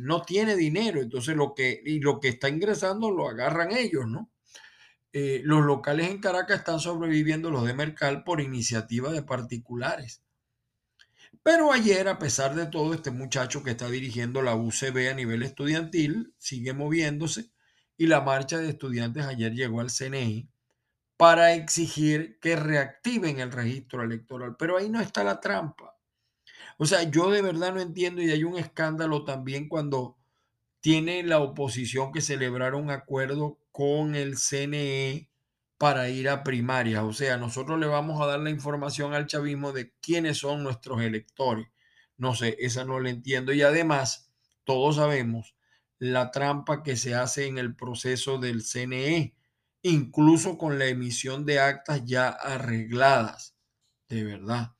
no 0.00 0.22
tiene 0.22 0.54
dinero, 0.54 1.00
entonces 1.00 1.34
lo 1.34 1.54
que, 1.54 1.80
y 1.84 2.00
lo 2.00 2.20
que 2.20 2.28
está 2.28 2.48
ingresando 2.48 3.10
lo 3.10 3.28
agarran 3.28 3.72
ellos, 3.72 4.06
¿no? 4.06 4.30
Eh, 5.12 5.40
los 5.44 5.64
locales 5.64 6.10
en 6.10 6.20
Caracas 6.20 6.58
están 6.58 6.80
sobreviviendo 6.80 7.50
los 7.50 7.66
de 7.66 7.74
Mercal 7.74 8.24
por 8.24 8.40
iniciativa 8.40 9.10
de 9.10 9.22
particulares. 9.22 10.22
Pero 11.42 11.72
ayer, 11.72 12.08
a 12.08 12.18
pesar 12.18 12.54
de 12.54 12.66
todo, 12.66 12.92
este 12.92 13.10
muchacho 13.10 13.62
que 13.62 13.70
está 13.70 13.88
dirigiendo 13.88 14.42
la 14.42 14.54
UCB 14.54 15.10
a 15.10 15.14
nivel 15.14 15.42
estudiantil 15.42 16.34
sigue 16.36 16.74
moviéndose 16.74 17.50
y 17.96 18.06
la 18.06 18.20
marcha 18.20 18.58
de 18.58 18.68
estudiantes 18.68 19.24
ayer 19.24 19.54
llegó 19.54 19.80
al 19.80 19.90
CNI 19.90 20.50
para 21.18 21.52
exigir 21.52 22.38
que 22.40 22.56
reactiven 22.56 23.40
el 23.40 23.52
registro 23.52 24.02
electoral. 24.02 24.56
Pero 24.58 24.78
ahí 24.78 24.88
no 24.88 25.00
está 25.00 25.24
la 25.24 25.40
trampa. 25.40 25.98
O 26.78 26.86
sea, 26.86 27.02
yo 27.02 27.30
de 27.30 27.42
verdad 27.42 27.74
no 27.74 27.80
entiendo 27.80 28.22
y 28.22 28.30
hay 28.30 28.44
un 28.44 28.56
escándalo 28.56 29.24
también 29.24 29.68
cuando 29.68 30.16
tiene 30.80 31.22
la 31.24 31.40
oposición 31.40 32.12
que 32.12 32.20
celebrar 32.20 32.74
un 32.74 32.90
acuerdo 32.90 33.58
con 33.72 34.14
el 34.14 34.38
CNE 34.38 35.28
para 35.76 36.08
ir 36.08 36.28
a 36.28 36.44
primarias. 36.44 37.02
O 37.02 37.12
sea, 37.12 37.36
nosotros 37.36 37.80
le 37.80 37.86
vamos 37.86 38.20
a 38.22 38.26
dar 38.26 38.40
la 38.40 38.50
información 38.50 39.12
al 39.12 39.26
chavismo 39.26 39.72
de 39.72 39.92
quiénes 40.00 40.38
son 40.38 40.62
nuestros 40.62 41.02
electores. 41.02 41.66
No 42.16 42.34
sé, 42.34 42.56
esa 42.60 42.84
no 42.84 43.00
la 43.00 43.10
entiendo. 43.10 43.52
Y 43.52 43.62
además, 43.62 44.30
todos 44.64 44.96
sabemos 44.96 45.56
la 45.98 46.30
trampa 46.30 46.82
que 46.84 46.96
se 46.96 47.14
hace 47.16 47.46
en 47.46 47.58
el 47.58 47.74
proceso 47.74 48.38
del 48.38 48.62
CNE, 48.62 49.34
incluso 49.88 50.58
con 50.58 50.78
la 50.78 50.86
emisión 50.86 51.44
de 51.44 51.60
actas 51.60 52.04
ya 52.04 52.28
arregladas, 52.28 53.56
de 54.08 54.24
verdad. 54.24 54.72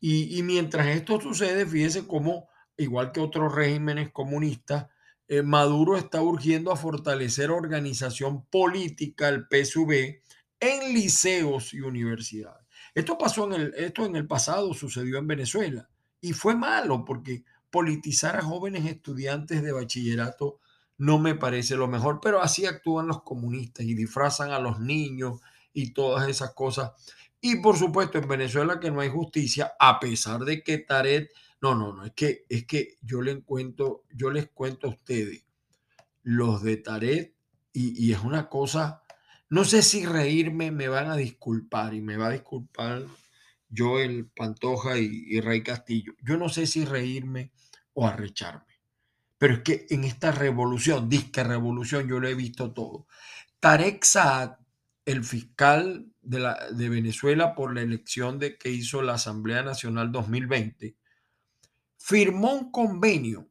Y, 0.00 0.42
mientras 0.42 0.88
esto 0.88 1.20
sucede, 1.20 1.64
fíjese 1.64 2.08
cómo 2.08 2.48
igual 2.76 3.12
que 3.12 3.20
otros 3.20 3.54
regímenes 3.54 4.10
comunistas, 4.10 4.88
eh, 5.28 5.42
Maduro 5.42 5.96
está 5.96 6.20
urgiendo 6.20 6.72
a 6.72 6.76
fortalecer 6.76 7.52
organización 7.52 8.44
política, 8.46 9.28
el 9.28 9.46
PSV, 9.48 10.22
en 10.58 10.94
liceos 10.94 11.72
y 11.72 11.80
universidades. 11.80 12.66
Esto 12.94 13.16
pasó 13.16 13.46
en 13.46 13.60
el, 13.60 13.74
esto 13.76 14.04
en 14.04 14.16
el 14.16 14.26
pasado 14.26 14.74
sucedió 14.74 15.18
en 15.18 15.26
Venezuela 15.26 15.88
y 16.20 16.32
fue 16.32 16.54
malo 16.54 17.04
porque 17.04 17.44
politizar 17.70 18.36
a 18.36 18.42
jóvenes 18.42 18.84
estudiantes 18.84 19.62
de 19.62 19.72
bachillerato 19.72 20.60
no 21.02 21.18
me 21.18 21.34
parece 21.34 21.74
lo 21.74 21.88
mejor, 21.88 22.20
pero 22.22 22.40
así 22.40 22.64
actúan 22.64 23.08
los 23.08 23.24
comunistas 23.24 23.84
y 23.84 23.94
disfrazan 23.94 24.52
a 24.52 24.60
los 24.60 24.78
niños 24.78 25.40
y 25.72 25.92
todas 25.92 26.28
esas 26.28 26.54
cosas. 26.54 26.92
Y 27.40 27.56
por 27.56 27.76
supuesto 27.76 28.18
en 28.18 28.28
Venezuela 28.28 28.78
que 28.78 28.92
no 28.92 29.00
hay 29.00 29.08
justicia, 29.08 29.72
a 29.80 29.98
pesar 29.98 30.42
de 30.42 30.62
que 30.62 30.78
Taret 30.78 31.28
no, 31.60 31.74
no, 31.74 31.92
no, 31.92 32.04
es 32.04 32.12
que, 32.12 32.44
es 32.48 32.66
que 32.66 32.98
yo, 33.02 33.20
les 33.20 33.42
cuento, 33.42 34.04
yo 34.14 34.30
les 34.30 34.48
cuento 34.50 34.86
a 34.86 34.90
ustedes 34.90 35.44
los 36.22 36.62
de 36.62 36.76
Taret 36.76 37.34
y, 37.72 38.06
y 38.06 38.12
es 38.12 38.20
una 38.20 38.48
cosa, 38.48 39.02
no 39.48 39.64
sé 39.64 39.82
si 39.82 40.06
reírme, 40.06 40.70
me 40.70 40.86
van 40.86 41.10
a 41.10 41.16
disculpar 41.16 41.94
y 41.94 42.00
me 42.00 42.16
va 42.16 42.28
a 42.28 42.32
disculpar 42.32 43.06
Joel 43.76 44.30
Pantoja 44.36 44.96
y, 45.00 45.24
y 45.26 45.40
Rey 45.40 45.64
Castillo. 45.64 46.12
Yo 46.22 46.36
no 46.36 46.48
sé 46.48 46.68
si 46.68 46.84
reírme 46.84 47.50
o 47.92 48.06
arrecharme. 48.06 48.71
Pero 49.42 49.54
es 49.54 49.60
que 49.62 49.86
en 49.90 50.04
esta 50.04 50.30
revolución, 50.30 51.08
disque 51.08 51.42
revolución, 51.42 52.06
yo 52.06 52.20
lo 52.20 52.28
he 52.28 52.34
visto 52.36 52.72
todo. 52.72 53.08
Tarek 53.58 54.04
Saad, 54.04 54.52
el 55.04 55.24
fiscal 55.24 56.06
de, 56.20 56.38
la, 56.38 56.70
de 56.70 56.88
Venezuela 56.88 57.56
por 57.56 57.74
la 57.74 57.82
elección 57.82 58.38
de, 58.38 58.56
que 58.56 58.70
hizo 58.70 59.02
la 59.02 59.14
Asamblea 59.14 59.64
Nacional 59.64 60.12
2020, 60.12 60.96
firmó 61.98 62.54
un 62.54 62.70
convenio, 62.70 63.50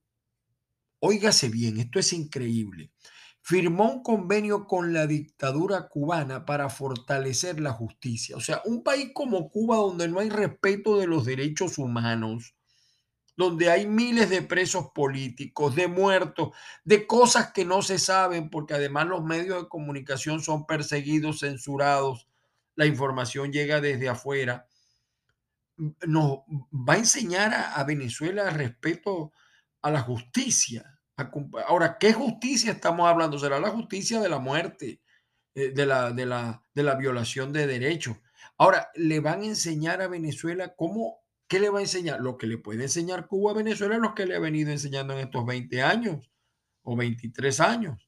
óigase 0.99 1.49
bien, 1.49 1.77
esto 1.77 1.99
es 1.99 2.13
increíble, 2.13 2.93
firmó 3.41 3.91
un 3.91 4.01
convenio 4.01 4.67
con 4.67 4.93
la 4.93 5.07
dictadura 5.07 5.89
cubana 5.89 6.45
para 6.45 6.69
fortalecer 6.69 7.59
la 7.59 7.73
justicia. 7.73 8.37
O 8.37 8.39
sea, 8.39 8.61
un 8.63 8.81
país 8.81 9.11
como 9.13 9.49
Cuba 9.49 9.75
donde 9.75 10.07
no 10.07 10.21
hay 10.21 10.29
respeto 10.29 10.97
de 10.97 11.07
los 11.07 11.25
derechos 11.25 11.77
humanos, 11.77 12.55
donde 13.41 13.71
hay 13.71 13.87
miles 13.87 14.29
de 14.29 14.43
presos 14.43 14.91
políticos, 14.93 15.75
de 15.75 15.87
muertos, 15.87 16.51
de 16.83 17.07
cosas 17.07 17.51
que 17.51 17.65
no 17.65 17.81
se 17.81 17.97
saben, 17.97 18.49
porque 18.49 18.75
además 18.75 19.07
los 19.07 19.23
medios 19.23 19.63
de 19.63 19.69
comunicación 19.69 20.41
son 20.41 20.65
perseguidos, 20.67 21.39
censurados, 21.39 22.27
la 22.75 22.85
información 22.85 23.51
llega 23.51 23.81
desde 23.81 24.09
afuera, 24.09 24.67
nos 26.05 26.39
va 26.71 26.93
a 26.93 26.97
enseñar 26.97 27.53
a, 27.53 27.83
Venezuela 27.83 28.49
respeto 28.51 29.31
a 29.81 29.89
la 29.89 30.01
justicia. 30.01 30.99
ahora, 31.67 31.97
¿qué 31.99 32.13
justicia 32.13 32.71
estamos 32.71 33.07
hablando? 33.07 33.39
¿Será 33.39 33.59
la 33.59 33.69
justicia 33.69 34.19
de 34.19 34.29
la 34.29 34.37
muerte, 34.37 35.01
eh, 35.55 35.71
de, 35.71 35.85
la, 35.87 36.11
de, 36.11 36.25
la, 36.27 36.63
de 36.75 36.83
la 36.83 36.95
violación 36.95 37.51
de 37.51 37.65
derechos? 37.65 38.17
Ahora, 38.57 38.91
le 38.93 39.19
van 39.19 39.41
a 39.41 39.45
enseñar 39.45 40.03
a 40.03 40.07
Venezuela 40.07 40.75
cómo, 40.75 41.20
¿qué 41.51 41.59
le 41.59 41.69
va 41.69 41.79
a 41.79 41.81
enseñar? 41.81 42.21
Lo 42.21 42.37
que 42.37 42.47
le 42.47 42.57
puede 42.57 42.83
enseñar 42.83 43.27
Cuba 43.27 43.51
a 43.51 43.55
Venezuela 43.55 43.95
es 43.95 44.01
lo 44.01 44.15
que 44.15 44.25
le 44.25 44.37
ha 44.37 44.39
venido 44.39 44.71
enseñando 44.71 45.11
en 45.11 45.19
estos 45.19 45.45
20 45.45 45.81
años 45.81 46.31
o 46.81 46.95
23 46.95 47.59
años. 47.59 48.07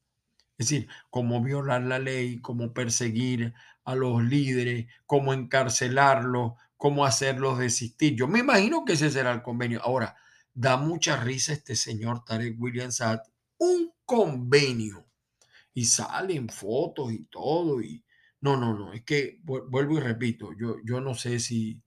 Es 0.58 0.70
decir, 0.70 0.88
cómo 1.10 1.44
violar 1.44 1.82
la 1.82 2.00
ley, 2.00 2.40
cómo 2.40 2.74
perseguir 2.74 3.54
a 3.84 3.96
los 3.96 4.24
líderes, 4.24 4.86
cómo 5.06 5.34
encarcelarlos, 5.34 6.54
cómo 6.78 7.04
hacerlos 7.04 7.60
desistir. 7.60 8.16
Yo 8.16 8.30
me 8.30 8.40
imagino 8.40 8.86
que 8.86 8.94
ese 8.94 9.12
será 9.12 9.34
el 9.34 9.42
convenio. 9.42 9.82
Ahora, 9.84 10.16
da 10.54 10.78
mucha 10.78 11.18
risa 11.18 11.52
este 11.52 11.76
señor 11.76 12.24
Tarek 12.24 12.56
William 12.58 12.94
Saad, 12.94 13.24
un 13.58 13.92
convenio. 14.06 15.06
Y 15.74 15.84
salen 15.84 16.48
fotos 16.48 17.12
y 17.12 17.26
todo. 17.26 17.82
Y 17.82 18.06
no, 18.40 18.56
no, 18.56 18.74
no. 18.74 18.94
Es 18.94 19.04
que 19.04 19.42
vuelvo 19.44 19.98
y 19.98 20.00
repito, 20.00 20.54
yo, 20.54 20.78
yo 20.86 21.02
no 21.02 21.14
sé 21.14 21.42
si 21.42 21.84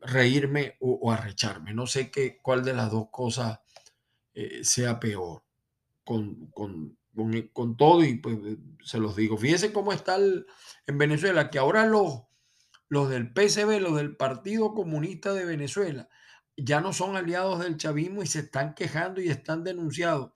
reírme 0.00 0.76
o, 0.80 1.10
arrecharme. 1.10 1.74
No 1.74 1.86
sé 1.86 2.10
qué, 2.10 2.38
cuál 2.40 2.64
de 2.64 2.74
las 2.74 2.90
dos 2.90 3.08
cosas 3.10 3.60
eh, 4.34 4.60
sea 4.64 5.00
peor. 5.00 5.42
Con, 6.04 6.46
con, 6.50 6.98
con, 7.52 7.76
todo 7.76 8.04
y 8.04 8.16
pues 8.16 8.38
eh, 8.44 8.58
se 8.84 8.98
los 8.98 9.16
digo. 9.16 9.36
Fíjense 9.36 9.72
cómo 9.72 9.92
está 9.92 10.16
en 10.16 10.98
Venezuela, 10.98 11.50
que 11.50 11.58
ahora 11.58 11.86
los, 11.86 12.22
los 12.88 13.08
del 13.08 13.32
PCB, 13.32 13.80
los 13.80 13.96
del 13.96 14.16
Partido 14.16 14.74
Comunista 14.74 15.32
de 15.32 15.44
Venezuela, 15.44 16.08
ya 16.56 16.80
no 16.80 16.92
son 16.92 17.16
aliados 17.16 17.60
del 17.60 17.76
chavismo 17.76 18.22
y 18.22 18.26
se 18.26 18.40
están 18.40 18.74
quejando 18.74 19.20
y 19.20 19.28
están 19.28 19.64
denunciados. 19.64 20.32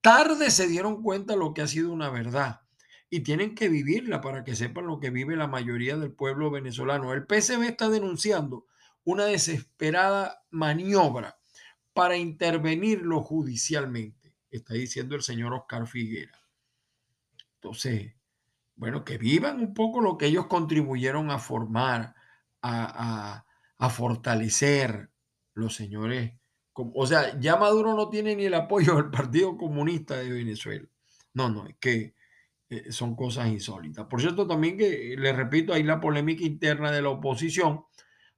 Tarde 0.00 0.50
se 0.50 0.66
dieron 0.66 1.02
cuenta 1.02 1.36
lo 1.36 1.52
que 1.52 1.62
ha 1.62 1.66
sido 1.66 1.92
una 1.92 2.08
verdad 2.08 2.62
y 3.10 3.20
tienen 3.20 3.54
que 3.54 3.68
vivirla 3.68 4.20
para 4.20 4.44
que 4.44 4.54
sepan 4.54 4.86
lo 4.86 5.00
que 5.00 5.10
vive 5.10 5.36
la 5.36 5.48
mayoría 5.48 5.96
del 5.96 6.12
pueblo 6.12 6.50
venezolano. 6.50 7.12
El 7.12 7.26
PCB 7.26 7.64
está 7.64 7.88
denunciando 7.88 8.66
una 9.04 9.24
desesperada 9.24 10.44
maniobra 10.50 11.38
para 11.92 12.16
intervenirlo 12.16 13.20
judicialmente 13.20 14.20
está 14.50 14.74
diciendo 14.74 15.14
el 15.14 15.22
señor 15.22 15.54
Oscar 15.54 15.86
Figuera. 15.86 16.42
Entonces, 17.54 18.14
bueno, 18.74 19.04
que 19.04 19.18
vivan 19.18 19.60
un 19.60 19.74
poco 19.74 20.00
lo 20.00 20.16
que 20.16 20.26
ellos 20.26 20.46
contribuyeron 20.46 21.30
a 21.30 21.38
formar, 21.38 22.14
a, 22.62 23.44
fortalecer 23.90 25.10
los 25.54 25.74
señores. 25.74 26.34
O 26.72 27.06
sea, 27.06 27.38
ya 27.38 27.56
Maduro 27.56 27.94
no 27.94 28.08
tiene 28.08 28.36
ni 28.36 28.44
el 28.44 28.54
apoyo 28.54 28.96
del 28.96 29.10
Partido 29.10 29.56
Comunista 29.56 30.16
de 30.16 30.30
Venezuela. 30.30 30.88
No, 31.34 31.48
no, 31.48 31.66
es 31.66 31.76
que 31.78 32.14
eh, 32.70 32.92
son 32.92 33.14
cosas 33.14 33.48
insólitas. 33.48 34.06
Por 34.06 34.20
cierto, 34.20 34.46
también 34.46 34.78
que 34.78 35.16
le 35.18 35.32
repito, 35.32 35.74
hay 35.74 35.82
la 35.82 36.00
polémica 36.00 36.44
interna 36.44 36.90
de 36.90 37.02
la 37.02 37.10
oposición 37.10 37.84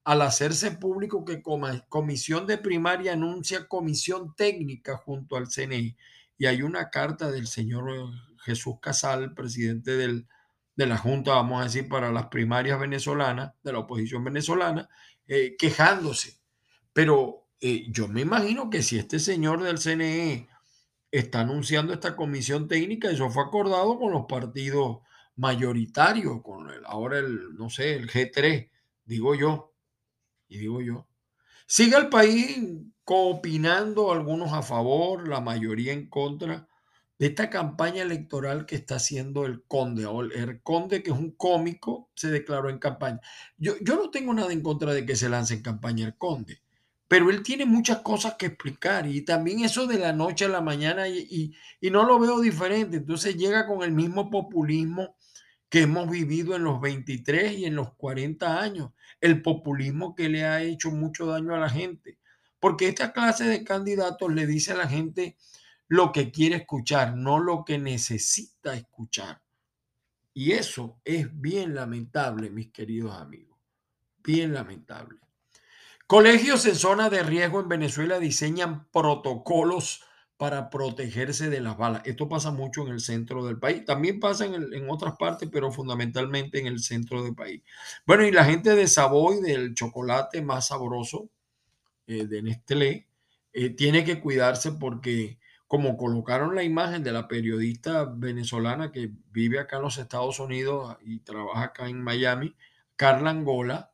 al 0.04 0.22
hacerse 0.22 0.72
público 0.72 1.24
que 1.24 1.42
Comisión 1.88 2.46
de 2.46 2.58
Primaria 2.58 3.12
anuncia 3.12 3.68
comisión 3.68 4.34
técnica 4.34 4.96
junto 4.96 5.36
al 5.36 5.46
CNE 5.48 5.96
y 6.38 6.46
hay 6.46 6.62
una 6.62 6.90
carta 6.90 7.30
del 7.30 7.46
señor 7.46 7.90
eh, 7.90 8.02
Jesús 8.44 8.76
Casal, 8.80 9.32
presidente 9.34 9.92
del, 9.96 10.26
de 10.74 10.86
la 10.86 10.98
Junta, 10.98 11.34
vamos 11.34 11.60
a 11.60 11.64
decir, 11.64 11.88
para 11.88 12.10
las 12.10 12.26
primarias 12.26 12.80
venezolanas, 12.80 13.52
de 13.62 13.72
la 13.72 13.80
oposición 13.80 14.24
venezolana, 14.24 14.88
eh, 15.28 15.54
quejándose. 15.56 16.38
Pero 16.92 17.46
eh, 17.60 17.86
yo 17.90 18.08
me 18.08 18.22
imagino 18.22 18.70
que 18.70 18.82
si 18.82 18.98
este 18.98 19.20
señor 19.20 19.62
del 19.62 19.78
CNE 19.78 20.48
está 21.12 21.40
anunciando 21.40 21.92
esta 21.92 22.16
comisión 22.16 22.66
técnica, 22.66 23.10
eso 23.10 23.30
fue 23.30 23.44
acordado 23.44 23.98
con 23.98 24.12
los 24.12 24.24
partidos 24.26 24.98
mayoritarios, 25.36 26.42
con 26.42 26.70
el, 26.70 26.84
ahora 26.86 27.18
el, 27.18 27.54
no 27.54 27.70
sé, 27.70 27.94
el 27.94 28.10
G3, 28.10 28.70
digo 29.04 29.34
yo 29.34 29.74
y 30.48 30.58
digo 30.58 30.80
yo, 30.80 31.06
sigue 31.66 31.96
el 31.96 32.08
país 32.08 32.58
coopinando 33.04 34.12
algunos 34.12 34.52
a 34.52 34.62
favor, 34.62 35.28
la 35.28 35.40
mayoría 35.40 35.92
en 35.92 36.08
contra 36.08 36.66
de 37.18 37.26
esta 37.26 37.50
campaña 37.50 38.02
electoral 38.02 38.66
que 38.66 38.74
está 38.74 38.96
haciendo 38.96 39.44
el 39.44 39.62
conde. 39.64 40.08
El 40.34 40.62
conde, 40.62 41.02
que 41.02 41.10
es 41.10 41.16
un 41.16 41.32
cómico, 41.32 42.10
se 42.14 42.30
declaró 42.30 42.68
en 42.68 42.78
campaña. 42.78 43.20
Yo, 43.56 43.74
yo 43.80 43.96
no 43.96 44.10
tengo 44.10 44.34
nada 44.34 44.52
en 44.52 44.62
contra 44.62 44.92
de 44.92 45.06
que 45.06 45.14
se 45.14 45.28
lance 45.28 45.54
en 45.54 45.62
campaña 45.62 46.06
el 46.06 46.16
conde, 46.16 46.61
pero 47.12 47.28
él 47.28 47.42
tiene 47.42 47.66
muchas 47.66 47.98
cosas 47.98 48.36
que 48.38 48.46
explicar 48.46 49.06
y 49.06 49.20
también 49.20 49.62
eso 49.62 49.86
de 49.86 49.98
la 49.98 50.14
noche 50.14 50.46
a 50.46 50.48
la 50.48 50.62
mañana 50.62 51.08
y, 51.08 51.52
y 51.78 51.90
no 51.90 52.06
lo 52.06 52.18
veo 52.18 52.40
diferente. 52.40 52.96
Entonces 52.96 53.36
llega 53.36 53.66
con 53.66 53.82
el 53.82 53.92
mismo 53.92 54.30
populismo 54.30 55.14
que 55.68 55.82
hemos 55.82 56.08
vivido 56.08 56.56
en 56.56 56.64
los 56.64 56.80
23 56.80 57.58
y 57.58 57.66
en 57.66 57.74
los 57.74 57.92
40 57.96 58.58
años, 58.58 58.92
el 59.20 59.42
populismo 59.42 60.14
que 60.14 60.30
le 60.30 60.44
ha 60.44 60.62
hecho 60.62 60.90
mucho 60.90 61.26
daño 61.26 61.54
a 61.54 61.58
la 61.58 61.68
gente, 61.68 62.18
porque 62.58 62.88
esta 62.88 63.12
clase 63.12 63.44
de 63.44 63.62
candidatos 63.62 64.32
le 64.32 64.46
dice 64.46 64.72
a 64.72 64.76
la 64.76 64.88
gente 64.88 65.36
lo 65.88 66.12
que 66.12 66.30
quiere 66.30 66.56
escuchar, 66.56 67.14
no 67.14 67.38
lo 67.38 67.62
que 67.66 67.76
necesita 67.76 68.72
escuchar. 68.72 69.42
Y 70.32 70.52
eso 70.52 70.98
es 71.04 71.28
bien 71.38 71.74
lamentable, 71.74 72.48
mis 72.48 72.72
queridos 72.72 73.14
amigos, 73.20 73.58
bien 74.24 74.54
lamentable. 74.54 75.22
Colegios 76.06 76.66
en 76.66 76.74
zona 76.74 77.10
de 77.10 77.22
riesgo 77.22 77.60
en 77.60 77.68
Venezuela 77.68 78.18
diseñan 78.18 78.86
protocolos 78.90 80.04
para 80.42 80.70
protegerse 80.70 81.50
de 81.50 81.60
las 81.60 81.76
balas. 81.76 82.02
Esto 82.04 82.28
pasa 82.28 82.50
mucho 82.50 82.84
en 82.84 82.92
el 82.92 83.00
centro 83.00 83.44
del 83.44 83.60
país. 83.60 83.84
También 83.84 84.18
pasa 84.18 84.44
en, 84.44 84.90
otras 84.90 85.14
partes, 85.16 85.48
pero 85.52 85.70
fundamentalmente 85.70 86.58
en 86.58 86.66
el 86.66 86.80
centro 86.80 87.22
del 87.22 87.34
país. 87.34 87.62
Bueno, 88.04 88.24
y 88.24 88.32
la 88.32 88.44
gente 88.44 88.74
de 88.74 88.88
Savoy, 88.88 89.40
del 89.40 89.74
chocolate 89.74 90.42
más 90.42 90.66
sabroso 90.66 91.30
eh, 92.08 92.26
de 92.26 92.42
Nestlé, 92.42 93.06
eh, 93.52 93.70
tiene 93.70 94.04
que 94.04 94.20
cuidarse 94.20 94.72
porque 94.72 95.38
como 95.68 95.96
colocaron 95.96 96.56
la 96.56 96.64
imagen 96.64 97.04
de 97.04 97.12
la 97.12 97.28
periodista 97.28 98.04
venezolana 98.04 98.90
que 98.90 99.12
vive 99.30 99.60
acá 99.60 99.76
en 99.76 99.82
los 99.82 99.96
Estados 99.96 100.40
Unidos 100.40 100.96
y 101.02 101.20
trabaja 101.20 101.66
acá 101.66 101.88
en 101.88 102.02
Miami, 102.02 102.56
Carla 102.96 103.30
Angola, 103.30 103.91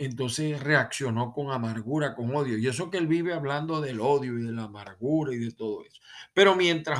entonces 0.00 0.58
reaccionó 0.62 1.30
con 1.30 1.50
amargura, 1.50 2.14
con 2.14 2.34
odio. 2.34 2.56
Y 2.56 2.66
eso 2.66 2.88
que 2.88 2.96
él 2.96 3.06
vive 3.06 3.34
hablando 3.34 3.82
del 3.82 4.00
odio 4.00 4.38
y 4.38 4.42
de 4.44 4.52
la 4.52 4.62
amargura 4.62 5.34
y 5.34 5.38
de 5.38 5.52
todo 5.52 5.84
eso. 5.84 6.00
Pero 6.32 6.56
mientras, 6.56 6.98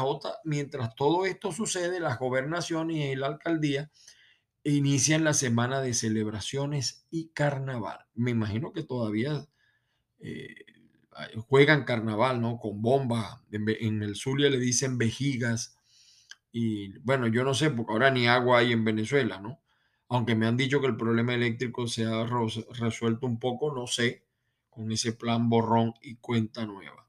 todo 0.97 1.25
esto 1.25 1.51
sucede, 1.51 1.99
las 1.99 2.19
gobernaciones 2.19 2.97
y 2.97 3.17
la 3.17 3.29
alcaldía 3.29 3.91
inician 4.65 5.25
la 5.25 5.33
semana 5.33 5.81
de 5.81 5.95
celebraciones 5.95 7.07
y 7.11 7.29
carnaval. 7.29 8.01
Me 8.15 8.33
imagino 8.33 8.71
que 8.75 8.83
todavía 8.83 9.49
eh, 10.19 10.57
juegan 11.49 11.85
carnaval, 11.85 12.43
¿no? 12.43 12.59
Con 12.59 12.83
bombas. 12.83 13.41
En, 13.51 13.65
en 13.67 14.03
el 14.03 14.15
Zulia 14.15 14.51
le 14.51 14.59
dicen 14.59 14.99
vejigas. 14.99 15.75
Y 16.53 16.99
bueno, 16.99 17.29
yo 17.29 17.45
no 17.45 17.55
sé, 17.55 17.71
porque 17.71 17.95
ahora 17.95 18.11
ni 18.11 18.29
agua 18.29 18.59
hay 18.59 18.73
en 18.73 18.85
Venezuela, 18.85 19.41
¿no? 19.41 19.59
Aunque 20.11 20.35
me 20.35 20.47
han 20.47 20.57
dicho 20.57 20.81
que 20.81 20.89
el 20.89 20.97
problema 20.97 21.35
eléctrico 21.35 21.87
se 21.87 22.05
ha 22.05 22.27
resuelto 22.73 23.27
un 23.27 23.39
poco, 23.39 23.73
no 23.73 23.87
sé, 23.87 24.25
con 24.69 24.91
ese 24.91 25.13
plan 25.13 25.49
borrón 25.49 25.95
y 26.03 26.17
cuenta 26.17 26.67
nueva. 26.67 27.07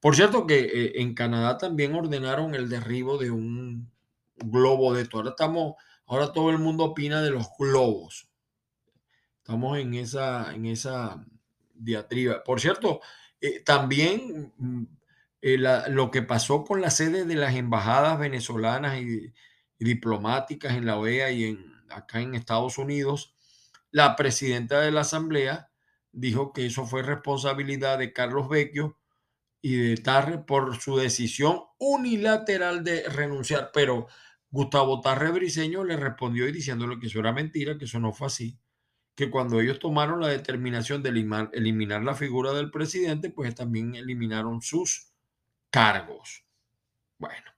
Por 0.00 0.16
cierto 0.16 0.46
que 0.46 0.60
eh, 0.60 0.92
en 1.02 1.14
Canadá 1.14 1.58
también 1.58 1.94
ordenaron 1.94 2.54
el 2.54 2.70
derribo 2.70 3.18
de 3.18 3.30
un 3.30 3.90
globo 4.36 4.94
de 4.94 5.04
todo. 5.04 5.20
Ahora 5.20 5.30
estamos, 5.30 5.74
ahora 6.06 6.32
todo 6.32 6.48
el 6.48 6.58
mundo 6.58 6.84
opina 6.84 7.20
de 7.20 7.30
los 7.30 7.48
globos. 7.58 8.28
Estamos 9.38 9.78
en 9.78 9.92
esa, 9.92 10.54
en 10.54 10.64
esa 10.64 11.22
diatriba. 11.74 12.42
Por 12.44 12.62
cierto, 12.62 13.00
eh, 13.42 13.60
también 13.60 14.54
mm, 14.56 14.84
eh, 15.42 15.58
lo 15.88 16.10
que 16.10 16.22
pasó 16.22 16.64
con 16.64 16.80
la 16.80 16.90
sede 16.90 17.26
de 17.26 17.34
las 17.34 17.56
embajadas 17.56 18.18
venezolanas 18.18 19.02
y 19.02 19.34
diplomáticas 19.78 20.74
en 20.74 20.86
la 20.86 20.96
OEA 20.96 21.30
y 21.30 21.44
en 21.44 21.77
acá 21.90 22.20
en 22.20 22.34
Estados 22.34 22.78
Unidos, 22.78 23.34
la 23.90 24.16
presidenta 24.16 24.80
de 24.80 24.90
la 24.90 25.00
Asamblea 25.00 25.70
dijo 26.12 26.52
que 26.52 26.66
eso 26.66 26.86
fue 26.86 27.02
responsabilidad 27.02 27.98
de 27.98 28.12
Carlos 28.12 28.48
Vecchio 28.48 28.98
y 29.60 29.76
de 29.76 29.96
Tarre 29.96 30.38
por 30.38 30.80
su 30.80 30.96
decisión 30.96 31.62
unilateral 31.78 32.84
de 32.84 33.08
renunciar. 33.08 33.70
Pero 33.72 34.06
Gustavo 34.50 35.00
Tarre 35.00 35.30
Briceño 35.30 35.84
le 35.84 35.96
respondió 35.96 36.48
y 36.48 36.52
diciéndole 36.52 36.98
que 36.98 37.06
eso 37.06 37.20
era 37.20 37.32
mentira, 37.32 37.76
que 37.76 37.84
eso 37.84 37.98
no 38.00 38.12
fue 38.12 38.28
así, 38.28 38.58
que 39.14 39.30
cuando 39.30 39.60
ellos 39.60 39.78
tomaron 39.78 40.20
la 40.20 40.28
determinación 40.28 41.02
de 41.02 41.10
eliminar, 41.10 41.50
eliminar 41.52 42.02
la 42.02 42.14
figura 42.14 42.52
del 42.52 42.70
presidente, 42.70 43.30
pues 43.30 43.54
también 43.54 43.94
eliminaron 43.94 44.62
sus 44.62 45.12
cargos. 45.70 46.44
Bueno, 47.18 47.50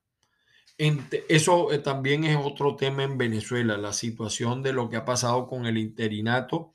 eso 1.29 1.73
eh, 1.73 1.79
también 1.79 2.25
es 2.25 2.37
otro 2.37 2.75
tema 2.75 3.03
en 3.03 3.19
Venezuela, 3.19 3.77
la 3.77 3.93
situación 3.93 4.62
de 4.62 4.73
lo 4.73 4.88
que 4.88 4.97
ha 4.97 5.05
pasado 5.05 5.47
con 5.47 5.66
el 5.66 5.77
interinato, 5.77 6.73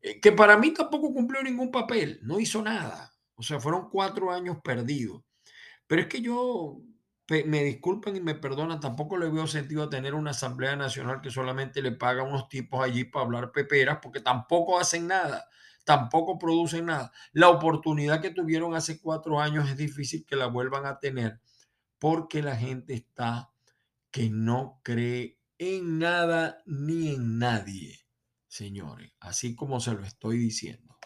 eh, 0.00 0.20
que 0.20 0.32
para 0.32 0.56
mí 0.56 0.72
tampoco 0.72 1.12
cumplió 1.12 1.42
ningún 1.42 1.70
papel, 1.70 2.18
no 2.22 2.40
hizo 2.40 2.62
nada. 2.62 3.12
O 3.34 3.42
sea, 3.42 3.60
fueron 3.60 3.90
cuatro 3.90 4.32
años 4.32 4.58
perdidos. 4.64 5.22
Pero 5.86 6.02
es 6.02 6.08
que 6.08 6.22
yo, 6.22 6.80
me 7.28 7.62
disculpen 7.64 8.16
y 8.16 8.20
me 8.20 8.34
perdonan, 8.34 8.80
tampoco 8.80 9.18
le 9.18 9.28
veo 9.28 9.46
sentido 9.46 9.82
a 9.84 9.90
tener 9.90 10.14
una 10.14 10.30
Asamblea 10.30 10.74
Nacional 10.74 11.20
que 11.20 11.30
solamente 11.30 11.82
le 11.82 11.92
paga 11.92 12.22
a 12.22 12.24
unos 12.24 12.48
tipos 12.48 12.82
allí 12.82 13.04
para 13.04 13.26
hablar 13.26 13.52
peperas, 13.52 13.98
porque 14.02 14.20
tampoco 14.20 14.78
hacen 14.78 15.08
nada, 15.08 15.48
tampoco 15.84 16.38
producen 16.38 16.86
nada. 16.86 17.12
La 17.32 17.50
oportunidad 17.50 18.22
que 18.22 18.30
tuvieron 18.30 18.74
hace 18.74 19.00
cuatro 19.00 19.40
años 19.40 19.68
es 19.68 19.76
difícil 19.76 20.24
que 20.24 20.36
la 20.36 20.46
vuelvan 20.46 20.86
a 20.86 20.98
tener 20.98 21.40
porque 21.98 22.42
la 22.42 22.56
gente 22.56 22.94
está 22.94 23.52
que 24.10 24.30
no 24.30 24.80
cree 24.82 25.38
en 25.58 25.98
nada 25.98 26.62
ni 26.66 27.14
en 27.14 27.38
nadie, 27.38 28.06
señores, 28.48 29.12
así 29.20 29.54
como 29.54 29.80
se 29.80 29.92
lo 29.92 30.04
estoy 30.04 30.38
diciendo. 30.38 30.96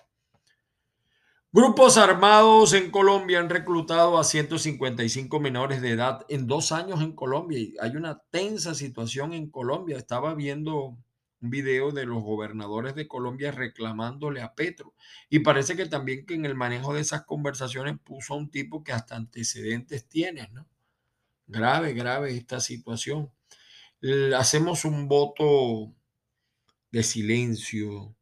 Grupos 1.52 1.96
armados 1.96 2.74
en 2.74 2.92
Colombia 2.92 3.40
han 3.40 3.50
reclutado 3.50 4.20
a 4.20 4.22
155 4.22 5.40
menores 5.40 5.82
de 5.82 5.90
edad 5.90 6.24
en 6.28 6.46
dos 6.46 6.70
años 6.70 7.00
en 7.00 7.12
Colombia. 7.12 7.58
Y 7.58 7.74
hay 7.80 7.96
una 7.96 8.20
tensa 8.30 8.72
situación 8.72 9.32
en 9.32 9.50
Colombia. 9.50 9.96
Estaba 9.96 10.34
viendo 10.34 10.96
un 11.40 11.50
video 11.50 11.90
de 11.90 12.06
los 12.06 12.22
gobernadores 12.22 12.94
de 12.94 13.08
Colombia 13.08 13.50
reclamándole 13.50 14.42
a 14.42 14.54
Petro. 14.54 14.94
Y 15.28 15.40
parece 15.40 15.74
que 15.74 15.86
también 15.86 16.24
que 16.24 16.34
en 16.34 16.44
el 16.44 16.54
manejo 16.54 16.94
de 16.94 17.00
esas 17.00 17.24
conversaciones 17.24 17.98
puso 17.98 18.34
a 18.34 18.36
un 18.36 18.52
tipo 18.52 18.84
que 18.84 18.92
hasta 18.92 19.16
antecedentes 19.16 20.06
tiene, 20.06 20.48
¿no? 20.52 20.68
Grave, 21.50 21.94
grave 21.94 22.36
esta 22.36 22.60
situación. 22.60 23.28
Hacemos 24.36 24.84
un 24.84 25.08
voto 25.08 25.92
de 26.92 27.02
silencio, 27.02 28.14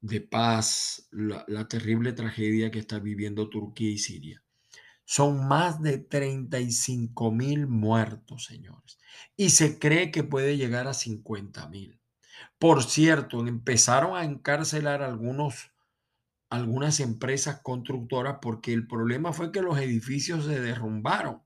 de 0.00 0.20
paz, 0.20 1.06
la, 1.12 1.68
terrible 1.68 2.12
tragedia 2.12 2.72
que 2.72 2.80
está 2.80 2.98
viviendo 2.98 3.48
Turquía 3.48 3.90
y 3.90 3.98
Siria. 3.98 4.42
Son 5.04 5.46
más 5.46 5.80
de 5.80 5.98
35 5.98 7.30
mil 7.30 7.68
muertos, 7.68 8.46
señores. 8.46 8.98
Y 9.36 9.50
se 9.50 9.78
cree 9.78 10.10
que 10.10 10.24
puede 10.24 10.56
llegar 10.56 10.88
a 10.88 10.94
50 10.94 11.68
mil. 11.68 12.00
Por 12.58 12.82
cierto, 12.82 13.46
empezaron 13.46 14.16
a 14.16 14.24
encarcelar 14.24 15.02
algunos, 15.02 15.70
algunas 16.50 16.98
empresas 16.98 17.60
constructoras 17.62 18.38
porque 18.42 18.72
el 18.72 18.88
problema 18.88 19.32
fue 19.32 19.52
que 19.52 19.62
los 19.62 19.78
edificios 19.78 20.46
se 20.46 20.60
derrumbaron. 20.60 21.45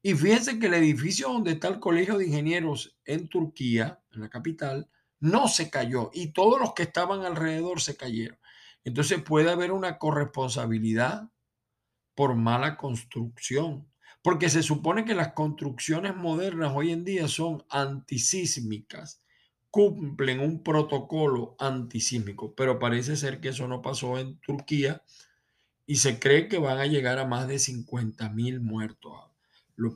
Y 0.00 0.14
fíjense 0.14 0.58
que 0.58 0.66
el 0.66 0.74
edificio 0.74 1.28
donde 1.28 1.52
está 1.52 1.68
el 1.68 1.80
Colegio 1.80 2.18
de 2.18 2.26
Ingenieros 2.26 2.96
en 3.04 3.28
Turquía, 3.28 4.00
en 4.12 4.20
la 4.20 4.28
capital, 4.28 4.88
no 5.20 5.48
se 5.48 5.70
cayó 5.70 6.10
y 6.14 6.28
todos 6.28 6.60
los 6.60 6.72
que 6.74 6.84
estaban 6.84 7.24
alrededor 7.24 7.80
se 7.80 7.96
cayeron. 7.96 8.38
Entonces 8.84 9.20
puede 9.22 9.50
haber 9.50 9.72
una 9.72 9.98
corresponsabilidad 9.98 11.28
por 12.14 12.36
mala 12.36 12.76
construcción, 12.76 13.88
porque 14.22 14.48
se 14.48 14.62
supone 14.62 15.04
que 15.04 15.14
las 15.14 15.32
construcciones 15.32 16.14
modernas 16.16 16.72
hoy 16.74 16.92
en 16.92 17.04
día 17.04 17.26
son 17.28 17.64
antisísmicas, 17.68 19.22
cumplen 19.70 20.40
un 20.40 20.62
protocolo 20.62 21.56
antisísmico, 21.58 22.54
pero 22.54 22.78
parece 22.78 23.16
ser 23.16 23.40
que 23.40 23.48
eso 23.48 23.66
no 23.66 23.82
pasó 23.82 24.18
en 24.18 24.38
Turquía 24.40 25.02
y 25.86 25.96
se 25.96 26.18
cree 26.18 26.48
que 26.48 26.58
van 26.58 26.78
a 26.78 26.86
llegar 26.86 27.18
a 27.18 27.26
más 27.26 27.48
de 27.48 27.58
50 27.58 28.28
mil 28.30 28.60
muertos 28.60 29.27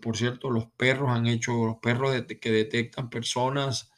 por 0.01 0.17
cierto, 0.17 0.51
los 0.51 0.67
perros 0.67 1.11
han 1.11 1.27
hecho, 1.27 1.67
los 1.67 1.79
perros 1.79 2.15
que 2.41 2.51
detectan 2.53 3.11
personas 3.11 3.91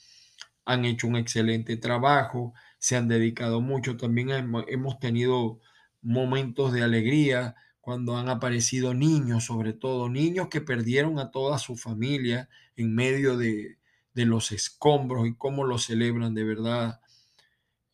han 0.64 0.84
hecho 0.84 1.06
un 1.06 1.16
excelente 1.16 1.76
trabajo, 1.76 2.54
se 2.78 2.96
han 2.96 3.08
dedicado 3.08 3.60
mucho. 3.60 3.96
También 3.96 4.30
hemos 4.68 4.98
tenido 4.98 5.60
momentos 6.00 6.72
de 6.72 6.82
alegría 6.82 7.54
cuando 7.80 8.16
han 8.16 8.28
aparecido 8.30 8.94
niños, 8.94 9.44
sobre 9.44 9.74
todo 9.74 10.08
niños 10.08 10.48
que 10.48 10.62
perdieron 10.62 11.18
a 11.18 11.30
toda 11.30 11.58
su 11.58 11.76
familia 11.76 12.48
en 12.76 12.94
medio 12.94 13.36
de, 13.36 13.78
los 14.14 14.52
escombros 14.52 15.26
y 15.26 15.34
cómo 15.34 15.64
lo 15.64 15.76
celebran 15.76 16.34
de 16.34 16.44
verdad. 16.44 17.00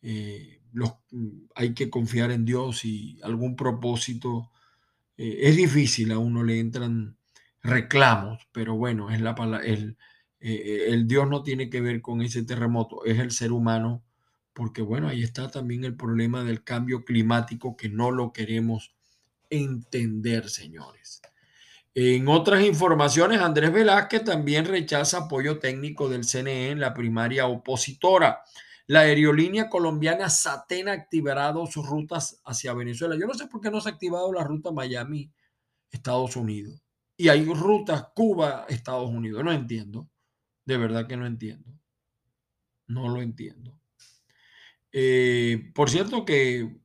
Eh, 0.03 0.61
los, 0.73 0.93
hay 1.57 1.75
que 1.75 1.91
confiar 1.91 2.31
en 2.31 2.45
Dios 2.45 2.85
y 2.85 3.19
algún 3.23 3.57
propósito. 3.57 4.51
Eh, 5.17 5.39
es 5.43 5.57
difícil, 5.57 6.13
a 6.13 6.19
uno 6.19 6.45
le 6.45 6.61
entran 6.61 7.17
reclamos, 7.63 8.49
pero 8.53 8.77
bueno, 8.77 9.11
es 9.11 9.21
la 9.21 9.35
el, 9.65 9.97
eh, 10.41 10.87
el 10.89 11.07
Dios 11.07 11.29
no 11.29 11.43
tiene 11.43 11.69
que 11.69 11.81
ver 11.81 12.01
con 12.01 12.23
ese 12.23 12.45
terremoto, 12.45 13.05
es 13.05 13.19
el 13.19 13.31
ser 13.31 13.53
humano, 13.53 14.03
porque 14.53 14.83
bueno, 14.83 15.09
ahí 15.09 15.23
está 15.23 15.51
también 15.51 15.85
el 15.85 15.97
problema 15.97 16.43
del 16.45 16.65
cambio 16.65 17.05
climático 17.05 17.77
que 17.77 17.89
no 17.89 18.11
lo 18.11 18.33
queremos 18.33 18.95
entender, 19.51 20.49
señores. 20.49 21.21
En 21.95 22.29
otras 22.29 22.65
informaciones, 22.65 23.41
Andrés 23.41 23.73
Velázquez 23.73 24.25
también 24.25 24.65
rechaza 24.65 25.19
apoyo 25.19 25.59
técnico 25.59 26.09
del 26.09 26.25
CNE 26.25 26.71
en 26.71 26.81
la 26.81 26.95
primaria 26.95 27.47
opositora. 27.47 28.43
La 28.87 29.01
aerolínea 29.01 29.69
colombiana 29.69 30.31
Satena 30.31 30.93
activará 30.93 31.53
dos 31.53 31.75
rutas 31.75 32.41
hacia 32.45 32.75
Venezuela. 32.75 33.17
Yo 33.19 33.27
no 33.27 33.35
sé 33.35 33.47
por 33.47 33.61
qué 33.61 33.71
no 33.71 33.81
se 33.81 33.89
ha 33.89 33.93
activado 33.93 34.33
la 34.33 34.45
ruta 34.45 34.71
Miami, 34.71 35.31
Estados 35.91 36.37
Unidos 36.37 36.81
y 37.21 37.29
hay 37.29 37.45
rutas 37.45 38.09
Cuba, 38.15 38.65
Estados 38.71 39.11
Unidos. 39.11 39.45
No 39.45 39.53
entiendo. 39.53 40.09
De 40.65 40.79
verdad 40.79 41.07
que 41.07 41.19
no 41.19 41.27
entiendo. 41.27 41.71
No 42.87 43.11
lo 43.11 43.21
entiendo. 43.21 43.79
Eh, 44.91 45.71
por 45.75 45.91
cierto 45.91 46.25
que 46.25 46.81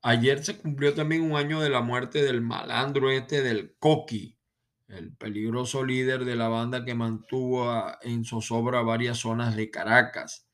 ayer 0.00 0.42
se 0.42 0.56
cumplió 0.56 0.94
también 0.94 1.20
un 1.20 1.36
año 1.36 1.60
de 1.60 1.68
la 1.68 1.82
muerte 1.82 2.22
del 2.22 2.40
malandro 2.40 3.10
este 3.10 3.42
del 3.42 3.76
Coqui, 3.78 4.38
el 4.86 5.14
peligroso 5.14 5.84
líder 5.84 6.24
de 6.24 6.36
la 6.36 6.48
banda 6.48 6.86
que 6.86 6.94
mantuvo 6.94 7.70
en 8.00 8.24
zozobra 8.24 8.80
varias 8.80 9.18
zonas 9.18 9.54
de 9.54 9.70
Caracas. 9.70 10.48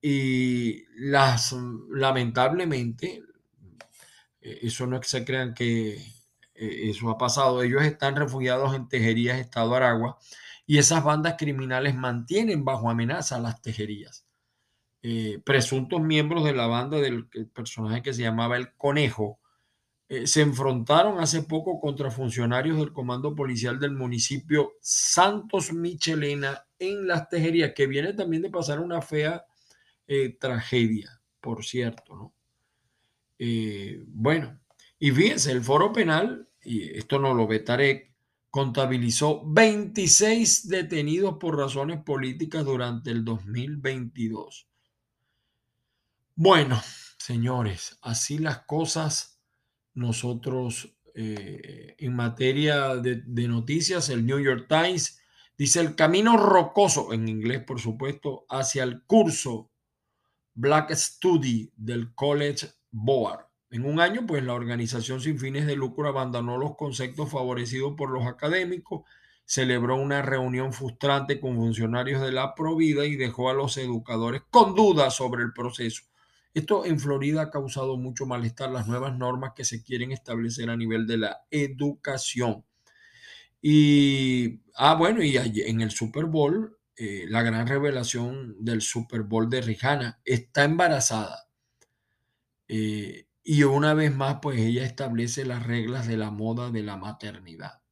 Y 0.00 0.84
las, 0.94 1.52
lamentablemente, 1.90 3.24
eh, 4.40 4.60
eso 4.62 4.86
no 4.86 4.94
es 4.94 5.02
que 5.02 5.08
se 5.08 5.24
crean 5.24 5.52
que 5.52 6.19
eso 6.60 7.10
ha 7.10 7.18
pasado. 7.18 7.62
Ellos 7.62 7.82
están 7.82 8.16
refugiados 8.16 8.74
en 8.74 8.88
Tejerías, 8.88 9.38
Estado 9.38 9.74
Aragua, 9.74 10.18
y 10.66 10.78
esas 10.78 11.02
bandas 11.02 11.34
criminales 11.38 11.94
mantienen 11.94 12.64
bajo 12.64 12.90
amenaza 12.90 13.40
las 13.40 13.60
tejerías. 13.62 14.26
Eh, 15.02 15.40
presuntos 15.44 16.00
miembros 16.02 16.44
de 16.44 16.52
la 16.52 16.66
banda 16.66 16.98
del 16.98 17.26
personaje 17.54 18.02
que 18.02 18.12
se 18.12 18.22
llamaba 18.22 18.58
el 18.58 18.74
Conejo 18.74 19.40
eh, 20.10 20.26
se 20.26 20.42
enfrentaron 20.42 21.18
hace 21.20 21.42
poco 21.42 21.80
contra 21.80 22.10
funcionarios 22.10 22.76
del 22.76 22.92
comando 22.92 23.34
policial 23.34 23.80
del 23.80 23.92
municipio 23.92 24.72
Santos 24.82 25.72
Michelena 25.72 26.66
en 26.78 27.06
las 27.06 27.30
tejerías, 27.30 27.72
que 27.74 27.86
viene 27.86 28.12
también 28.12 28.42
de 28.42 28.50
pasar 28.50 28.80
una 28.80 29.00
fea 29.00 29.44
tragedia, 30.40 31.20
por 31.40 31.64
cierto, 31.64 32.16
¿no? 32.16 32.34
bueno, 34.08 34.60
y 34.98 35.12
fíjense, 35.12 35.52
el 35.52 35.62
foro 35.62 35.92
penal 35.92 36.49
y 36.62 36.96
esto 36.98 37.18
no 37.18 37.34
lo 37.34 37.46
ve 37.46 37.60
Tarek, 37.60 38.10
contabilizó 38.50 39.42
26 39.46 40.68
detenidos 40.68 41.36
por 41.38 41.56
razones 41.56 42.02
políticas 42.02 42.64
durante 42.64 43.10
el 43.10 43.24
2022. 43.24 44.68
Bueno, 46.34 46.80
señores, 47.18 47.98
así 48.02 48.38
las 48.38 48.60
cosas, 48.60 49.40
nosotros 49.94 50.96
eh, 51.14 51.94
en 51.98 52.14
materia 52.14 52.96
de, 52.96 53.22
de 53.24 53.48
noticias, 53.48 54.08
el 54.08 54.26
New 54.26 54.40
York 54.40 54.66
Times 54.68 55.20
dice 55.56 55.80
el 55.80 55.94
camino 55.94 56.36
rocoso, 56.36 57.12
en 57.12 57.28
inglés 57.28 57.62
por 57.64 57.80
supuesto, 57.80 58.46
hacia 58.48 58.82
el 58.82 59.02
curso 59.04 59.70
Black 60.54 60.92
Study 60.92 61.72
del 61.76 62.14
College 62.14 62.68
Board 62.90 63.49
en 63.70 63.86
un 63.86 64.00
año, 64.00 64.26
pues 64.26 64.42
la 64.42 64.54
organización 64.54 65.20
sin 65.20 65.38
fines 65.38 65.66
de 65.66 65.76
lucro 65.76 66.08
abandonó 66.08 66.58
los 66.58 66.76
conceptos 66.76 67.30
favorecidos 67.30 67.94
por 67.96 68.10
los 68.10 68.26
académicos, 68.26 69.02
celebró 69.44 69.96
una 69.96 70.22
reunión 70.22 70.72
frustrante 70.72 71.40
con 71.40 71.56
funcionarios 71.56 72.20
de 72.20 72.32
la 72.32 72.54
Provida 72.54 73.06
y 73.06 73.16
dejó 73.16 73.48
a 73.48 73.54
los 73.54 73.76
educadores 73.76 74.42
con 74.50 74.74
dudas 74.74 75.14
sobre 75.14 75.42
el 75.44 75.52
proceso. 75.52 76.02
Esto 76.52 76.84
en 76.84 76.98
Florida 76.98 77.42
ha 77.42 77.50
causado 77.50 77.96
mucho 77.96 78.26
malestar, 78.26 78.70
las 78.70 78.88
nuevas 78.88 79.16
normas 79.16 79.52
que 79.54 79.64
se 79.64 79.84
quieren 79.84 80.10
establecer 80.10 80.68
a 80.68 80.76
nivel 80.76 81.06
de 81.06 81.18
la 81.18 81.40
educación. 81.50 82.64
Y, 83.62 84.62
ah, 84.74 84.94
bueno, 84.94 85.22
y 85.22 85.36
en 85.36 85.80
el 85.80 85.92
Super 85.92 86.24
Bowl, 86.24 86.76
eh, 86.96 87.26
la 87.28 87.42
gran 87.42 87.68
revelación 87.68 88.56
del 88.58 88.82
Super 88.82 89.22
Bowl 89.22 89.48
de 89.48 89.60
Rihanna, 89.60 90.20
está 90.24 90.64
embarazada. 90.64 91.48
Eh, 92.66 93.26
y 93.52 93.64
una 93.64 93.94
vez 93.94 94.14
más, 94.14 94.36
pues 94.40 94.60
ella 94.60 94.84
establece 94.84 95.44
las 95.44 95.66
reglas 95.66 96.06
de 96.06 96.16
la 96.16 96.30
moda 96.30 96.70
de 96.70 96.84
la 96.84 96.96
maternidad. 96.96 97.82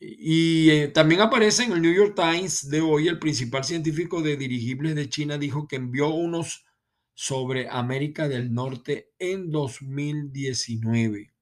Y 0.00 0.70
eh, 0.70 0.88
también 0.88 1.20
aparece 1.20 1.64
en 1.64 1.72
el 1.72 1.82
New 1.82 1.92
York 1.92 2.14
Times 2.16 2.70
de 2.70 2.80
hoy, 2.80 3.06
el 3.06 3.18
principal 3.18 3.64
científico 3.64 4.22
de 4.22 4.38
dirigibles 4.38 4.94
de 4.94 5.10
China 5.10 5.36
dijo 5.36 5.68
que 5.68 5.76
envió 5.76 6.08
unos 6.08 6.64
sobre 7.12 7.68
América 7.68 8.28
del 8.28 8.50
Norte 8.54 9.12
en 9.18 9.50
2019. 9.50 11.34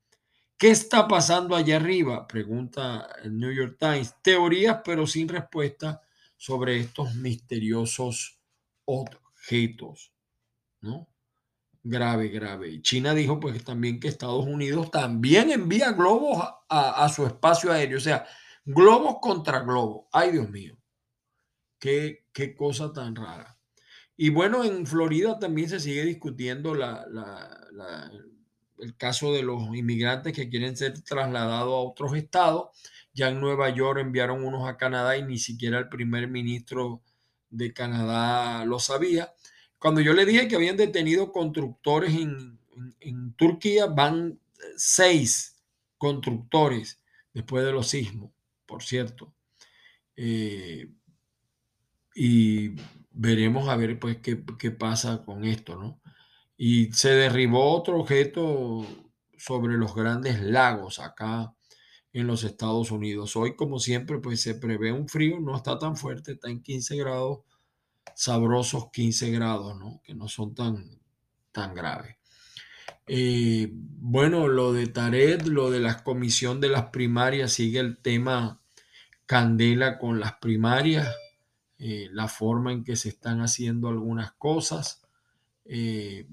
¿Qué 0.59 0.71
está 0.71 1.07
pasando 1.07 1.55
allá 1.55 1.77
arriba? 1.77 2.27
Pregunta 2.27 3.09
el 3.23 3.39
New 3.39 3.53
York 3.53 3.77
Times. 3.79 4.13
Teorías, 4.25 4.81
pero 4.85 5.07
sin 5.07 5.29
respuesta 5.29 6.01
sobre 6.37 6.81
estos 6.81 7.15
misteriosos 7.15 8.41
objetos, 8.87 10.13
¿no? 10.81 11.14
Grave, 11.85 12.29
grave. 12.29 12.81
China 12.83 13.15
dijo 13.15 13.39
pues 13.39 13.63
también 13.63 14.01
que 14.01 14.09
Estados 14.09 14.47
Unidos 14.47 14.91
también 14.91 15.51
envía 15.51 15.93
globos 15.93 16.43
a, 16.69 17.05
a 17.05 17.09
su 17.11 17.27
espacio 17.27 17.71
aéreo. 17.71 17.99
O 17.99 18.01
sea, 18.01 18.27
Globos 18.67 19.19
contra 19.21 19.61
globos. 19.61 20.07
Ay, 20.11 20.33
Dios 20.33 20.49
mío. 20.51 20.77
Qué, 21.79 22.27
qué 22.33 22.55
cosa 22.55 22.93
tan 22.93 23.15
rara. 23.15 23.59
Y 24.17 24.31
bueno, 24.31 24.65
en 24.65 24.87
Florida 24.87 25.39
también 25.39 25.69
se 25.69 25.81
sigue 25.81 26.05
discutiendo 26.05 26.75
la, 26.75 27.05
el 28.79 28.97
caso 28.97 29.33
de 29.35 29.43
los 29.43 29.63
inmigrantes 29.77 30.33
que 30.33 30.49
quieren 30.49 30.77
ser 30.77 31.03
trasladados 31.03 31.73
a 31.73 31.89
otros 31.91 32.17
estados. 32.17 32.69
Ya 33.13 33.29
en 33.29 33.41
Nueva 33.41 33.69
York 33.69 33.99
enviaron 34.01 34.45
unos 34.45 34.67
a 34.69 34.79
Canadá 34.79 35.17
y 35.19 35.25
ni 35.25 35.39
siquiera 35.39 35.79
el 35.79 35.91
primer 35.91 36.29
ministro 36.29 37.03
de 37.51 37.75
Canadá 37.75 38.65
lo 38.65 38.79
sabía. 38.79 39.35
Cuando 39.85 40.01
yo 40.01 40.15
le 40.15 40.25
dije 40.25 40.49
que 40.49 40.57
habían 40.57 40.79
detenido 40.79 41.31
constructores 41.31 42.15
en, 42.15 42.59
Turquía, 43.37 43.85
van 43.85 44.41
seis 44.79 45.63
constructores 45.99 47.03
después 47.35 47.67
de 47.67 47.73
los 47.73 47.89
sismos 47.89 48.31
por 48.65 48.83
cierto. 48.83 49.35
Eh, 50.17 50.91
y 52.15 52.71
veremos 53.11 53.69
a 53.69 53.77
ver 53.77 53.99
pues 53.99 54.17
qué, 54.23 54.43
qué, 54.59 54.71
pasa 54.71 55.23
con 55.23 55.45
esto, 55.45 55.77
¿no? 55.77 56.01
Y 56.57 56.91
se 56.93 57.11
derribó 57.11 57.71
otro 57.71 58.01
objeto 58.01 58.87
sobre 59.37 59.77
los 59.77 59.95
grandes 59.95 60.41
lagos 60.41 60.99
acá 60.99 61.55
en 62.15 62.27
los 62.27 62.43
Estados 62.43 62.91
Unidos. 62.91 63.37
Hoy, 63.37 63.55
como 63.55 63.79
siempre, 63.79 64.19
pues 64.19 64.41
se 64.41 64.55
prevé 64.55 64.93
un 64.93 65.11
frío, 65.11 65.41
no 65.41 65.55
está 65.55 65.79
tan 65.79 65.95
fuerte, 65.95 66.33
está 66.33 66.49
en 66.49 66.63
15 66.63 66.97
grados, 66.97 67.41
sabrosos 68.15 68.91
15 68.91 69.31
grados, 69.31 69.79
¿no? 69.79 70.01
Que 70.05 70.15
no 70.15 70.29
son 70.29 70.55
tan, 70.55 71.01
tan 71.53 71.75
graves. 71.75 72.17
Eh, 73.07 73.71
bueno, 73.73 74.49
lo 74.49 74.73
de 74.73 74.87
Taret, 74.87 75.47
lo 75.47 75.71
de 75.71 75.81
la 75.81 76.03
comisión 76.03 76.61
de 76.61 76.69
las 76.69 76.87
primarias, 76.87 77.53
sigue 77.53 77.81
el 77.81 77.99
tema 77.99 78.61
candela 79.27 79.99
con 79.99 80.21
las 80.21 80.35
primarias, 80.35 81.15
eh, 81.79 82.09
la 82.13 82.29
forma 82.29 82.73
en 82.73 82.85
que 82.85 82.97
se 82.97 83.11
están 83.11 83.41
haciendo 83.41 83.89
algunas 83.89 84.33
cosas. 84.33 85.03
Eh, 85.65 86.29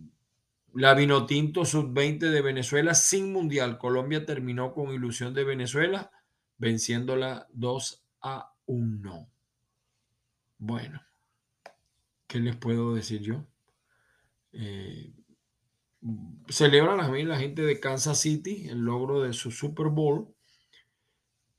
la 0.73 0.93
Vinotinto 0.93 1.65
Sub-20 1.65 2.29
de 2.29 2.41
Venezuela 2.41 2.93
sin 2.93 3.33
mundial. 3.33 3.77
Colombia 3.77 4.25
terminó 4.25 4.73
con 4.73 4.93
ilusión 4.93 5.33
de 5.33 5.43
Venezuela, 5.43 6.11
venciéndola 6.57 7.47
2 7.51 8.05
a 8.21 8.53
1. 8.65 9.29
Bueno, 10.57 11.01
¿qué 12.31 12.39
les 12.39 12.55
puedo 12.55 12.95
decir 12.95 13.19
yo? 13.19 13.45
Eh, 14.53 15.13
celebran 16.47 16.97
también 16.97 17.27
la 17.27 17.37
gente 17.37 17.61
de 17.61 17.81
Kansas 17.81 18.21
City 18.21 18.69
el 18.69 18.79
logro 18.79 19.21
de 19.21 19.33
su 19.33 19.51
Super 19.51 19.87
Bowl. 19.87 20.33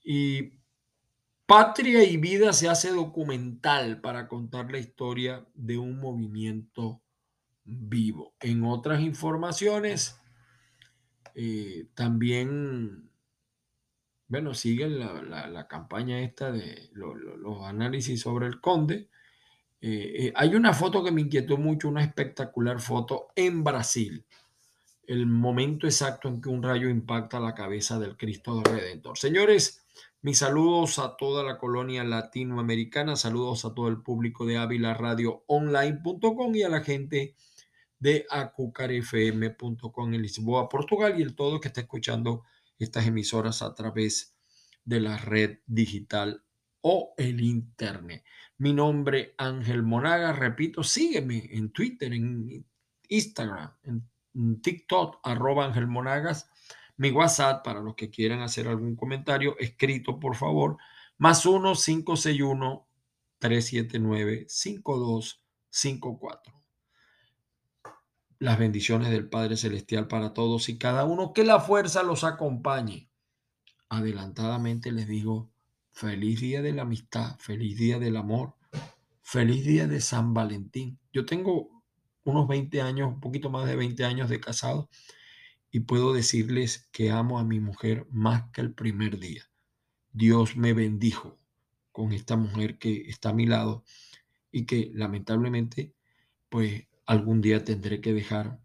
Y 0.02 0.54
Patria 1.44 2.02
y 2.04 2.16
Vida 2.16 2.54
se 2.54 2.70
hace 2.70 2.90
documental 2.90 4.00
para 4.00 4.28
contar 4.28 4.72
la 4.72 4.78
historia 4.78 5.46
de 5.52 5.76
un 5.76 6.00
movimiento 6.00 7.02
vivo. 7.64 8.34
En 8.40 8.64
otras 8.64 9.02
informaciones, 9.02 10.18
eh, 11.34 11.86
también, 11.94 13.10
bueno, 14.26 14.54
sigue 14.54 14.88
la, 14.88 15.66
campaña 15.68 16.22
esta 16.22 16.50
de 16.50 16.88
los 16.94 17.62
análisis 17.62 18.22
sobre 18.22 18.46
el 18.46 18.58
conde. 18.58 19.10
Eh, 19.82 20.26
eh, 20.26 20.32
hay 20.34 20.54
una 20.54 20.72
foto 20.72 21.04
que 21.04 21.12
me 21.12 21.20
inquietó 21.20 21.58
mucho, 21.58 21.88
una 21.88 22.02
espectacular 22.02 22.80
foto 22.80 23.28
en 23.36 23.62
Brasil 23.62 24.24
el 25.06 25.26
momento 25.26 25.86
exacto 25.86 26.28
en 26.28 26.40
que 26.40 26.48
un 26.48 26.62
rayo 26.62 26.88
impacta 26.88 27.40
la 27.40 27.54
cabeza 27.54 27.98
del 27.98 28.16
Cristo 28.16 28.62
Redentor. 28.62 29.18
Señores, 29.18 29.84
mis 30.22 30.38
saludos 30.38 30.98
a 30.98 31.16
toda 31.16 31.42
la 31.42 31.58
colonia 31.58 32.04
latinoamericana, 32.04 33.16
saludos 33.16 33.64
a 33.64 33.74
todo 33.74 33.88
el 33.88 34.00
público 34.02 34.46
de 34.46 34.56
Ávila 34.56 34.94
Radio 34.94 35.44
Online.com 35.48 36.54
y 36.54 36.62
a 36.62 36.68
la 36.68 36.82
gente 36.82 37.34
de 37.98 38.26
acucarfm.com 38.30 40.14
en 40.14 40.22
Lisboa, 40.22 40.68
Portugal 40.68 41.18
y 41.18 41.22
el 41.22 41.34
todo 41.34 41.60
que 41.60 41.68
está 41.68 41.82
escuchando 41.82 42.44
estas 42.78 43.06
emisoras 43.06 43.62
a 43.62 43.74
través 43.74 44.34
de 44.84 45.00
la 45.00 45.16
red 45.18 45.58
digital 45.66 46.42
o 46.80 47.14
el 47.16 47.40
internet. 47.40 48.24
Mi 48.62 48.72
nombre 48.72 49.34
Ángel 49.38 49.82
Monaga, 49.82 50.32
repito, 50.32 50.84
sígueme 50.84 51.48
en 51.50 51.72
Twitter, 51.72 52.12
en 52.12 52.64
Instagram, 53.08 53.72
en 53.82 54.62
TikTok, 54.62 55.18
arroba 55.24 55.66
Ángel 55.66 55.88
Monagas 55.88 56.48
mi 56.96 57.10
WhatsApp 57.10 57.64
para 57.64 57.80
los 57.80 57.96
que 57.96 58.10
quieran 58.10 58.42
hacer 58.42 58.68
algún 58.68 58.96
comentario 58.96 59.58
escrito, 59.58 60.20
por 60.20 60.36
favor, 60.36 60.76
más 61.18 61.44
1 61.44 61.74
561 61.74 62.86
379 63.38 64.46
5254. 64.48 66.62
Las 68.38 68.58
bendiciones 68.58 69.10
del 69.10 69.28
Padre 69.28 69.56
Celestial 69.56 70.06
para 70.06 70.32
todos 70.32 70.68
y 70.68 70.78
cada 70.78 71.04
uno, 71.04 71.32
que 71.32 71.42
la 71.44 71.58
fuerza 71.60 72.04
los 72.04 72.24
acompañe. 72.24 73.10
Adelantadamente 73.88 74.92
les 74.92 75.08
digo, 75.08 75.51
feliz 75.92 76.40
día 76.40 76.62
de 76.62 76.72
la 76.72 76.82
amistad, 76.82 77.38
feliz 77.38 77.78
día 77.78 77.98
del 77.98 78.16
amor, 78.16 78.54
feliz 79.20 79.64
día 79.64 79.86
de 79.86 80.00
San 80.00 80.34
Valentín. 80.34 80.98
Yo 81.12 81.24
tengo 81.24 81.82
unos 82.24 82.48
20 82.48 82.80
años, 82.82 83.08
un 83.08 83.20
poquito 83.20 83.50
más 83.50 83.66
de 83.66 83.76
20 83.76 84.04
años 84.04 84.28
de 84.28 84.40
casado 84.40 84.88
y 85.70 85.80
puedo 85.80 86.12
decirles 86.12 86.88
que 86.92 87.10
amo 87.10 87.38
a 87.38 87.44
mi 87.44 87.60
mujer 87.60 88.06
más 88.10 88.50
que 88.52 88.60
el 88.60 88.72
primer 88.74 89.18
día. 89.18 89.48
Dios 90.12 90.56
me 90.56 90.72
bendijo 90.72 91.38
con 91.92 92.12
esta 92.12 92.36
mujer 92.36 92.78
que 92.78 93.08
está 93.08 93.30
a 93.30 93.34
mi 93.34 93.46
lado 93.46 93.84
y 94.50 94.64
que 94.64 94.90
lamentablemente 94.94 95.94
pues 96.48 96.86
algún 97.06 97.40
día 97.40 97.64
tendré 97.64 98.00
que 98.00 98.12
dejar 98.12 98.60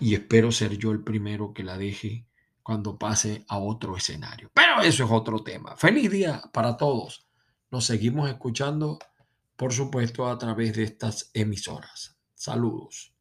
y 0.00 0.14
espero 0.14 0.52
ser 0.52 0.78
yo 0.78 0.92
el 0.92 1.02
primero 1.02 1.52
que 1.52 1.62
la 1.62 1.76
deje 1.76 2.26
cuando 2.64 2.98
pase 2.98 3.44
a 3.48 3.58
otro 3.58 3.96
escenario. 3.96 4.50
Pero 4.52 4.80
eso 4.80 5.04
es 5.04 5.10
otro 5.10 5.44
tema. 5.44 5.76
Feliz 5.76 6.10
día 6.10 6.42
para 6.52 6.76
todos. 6.76 7.28
Nos 7.70 7.84
seguimos 7.84 8.28
escuchando, 8.28 8.98
por 9.54 9.72
supuesto, 9.72 10.26
a 10.26 10.38
través 10.38 10.74
de 10.74 10.82
estas 10.82 11.30
emisoras. 11.34 12.16
Saludos. 12.34 13.13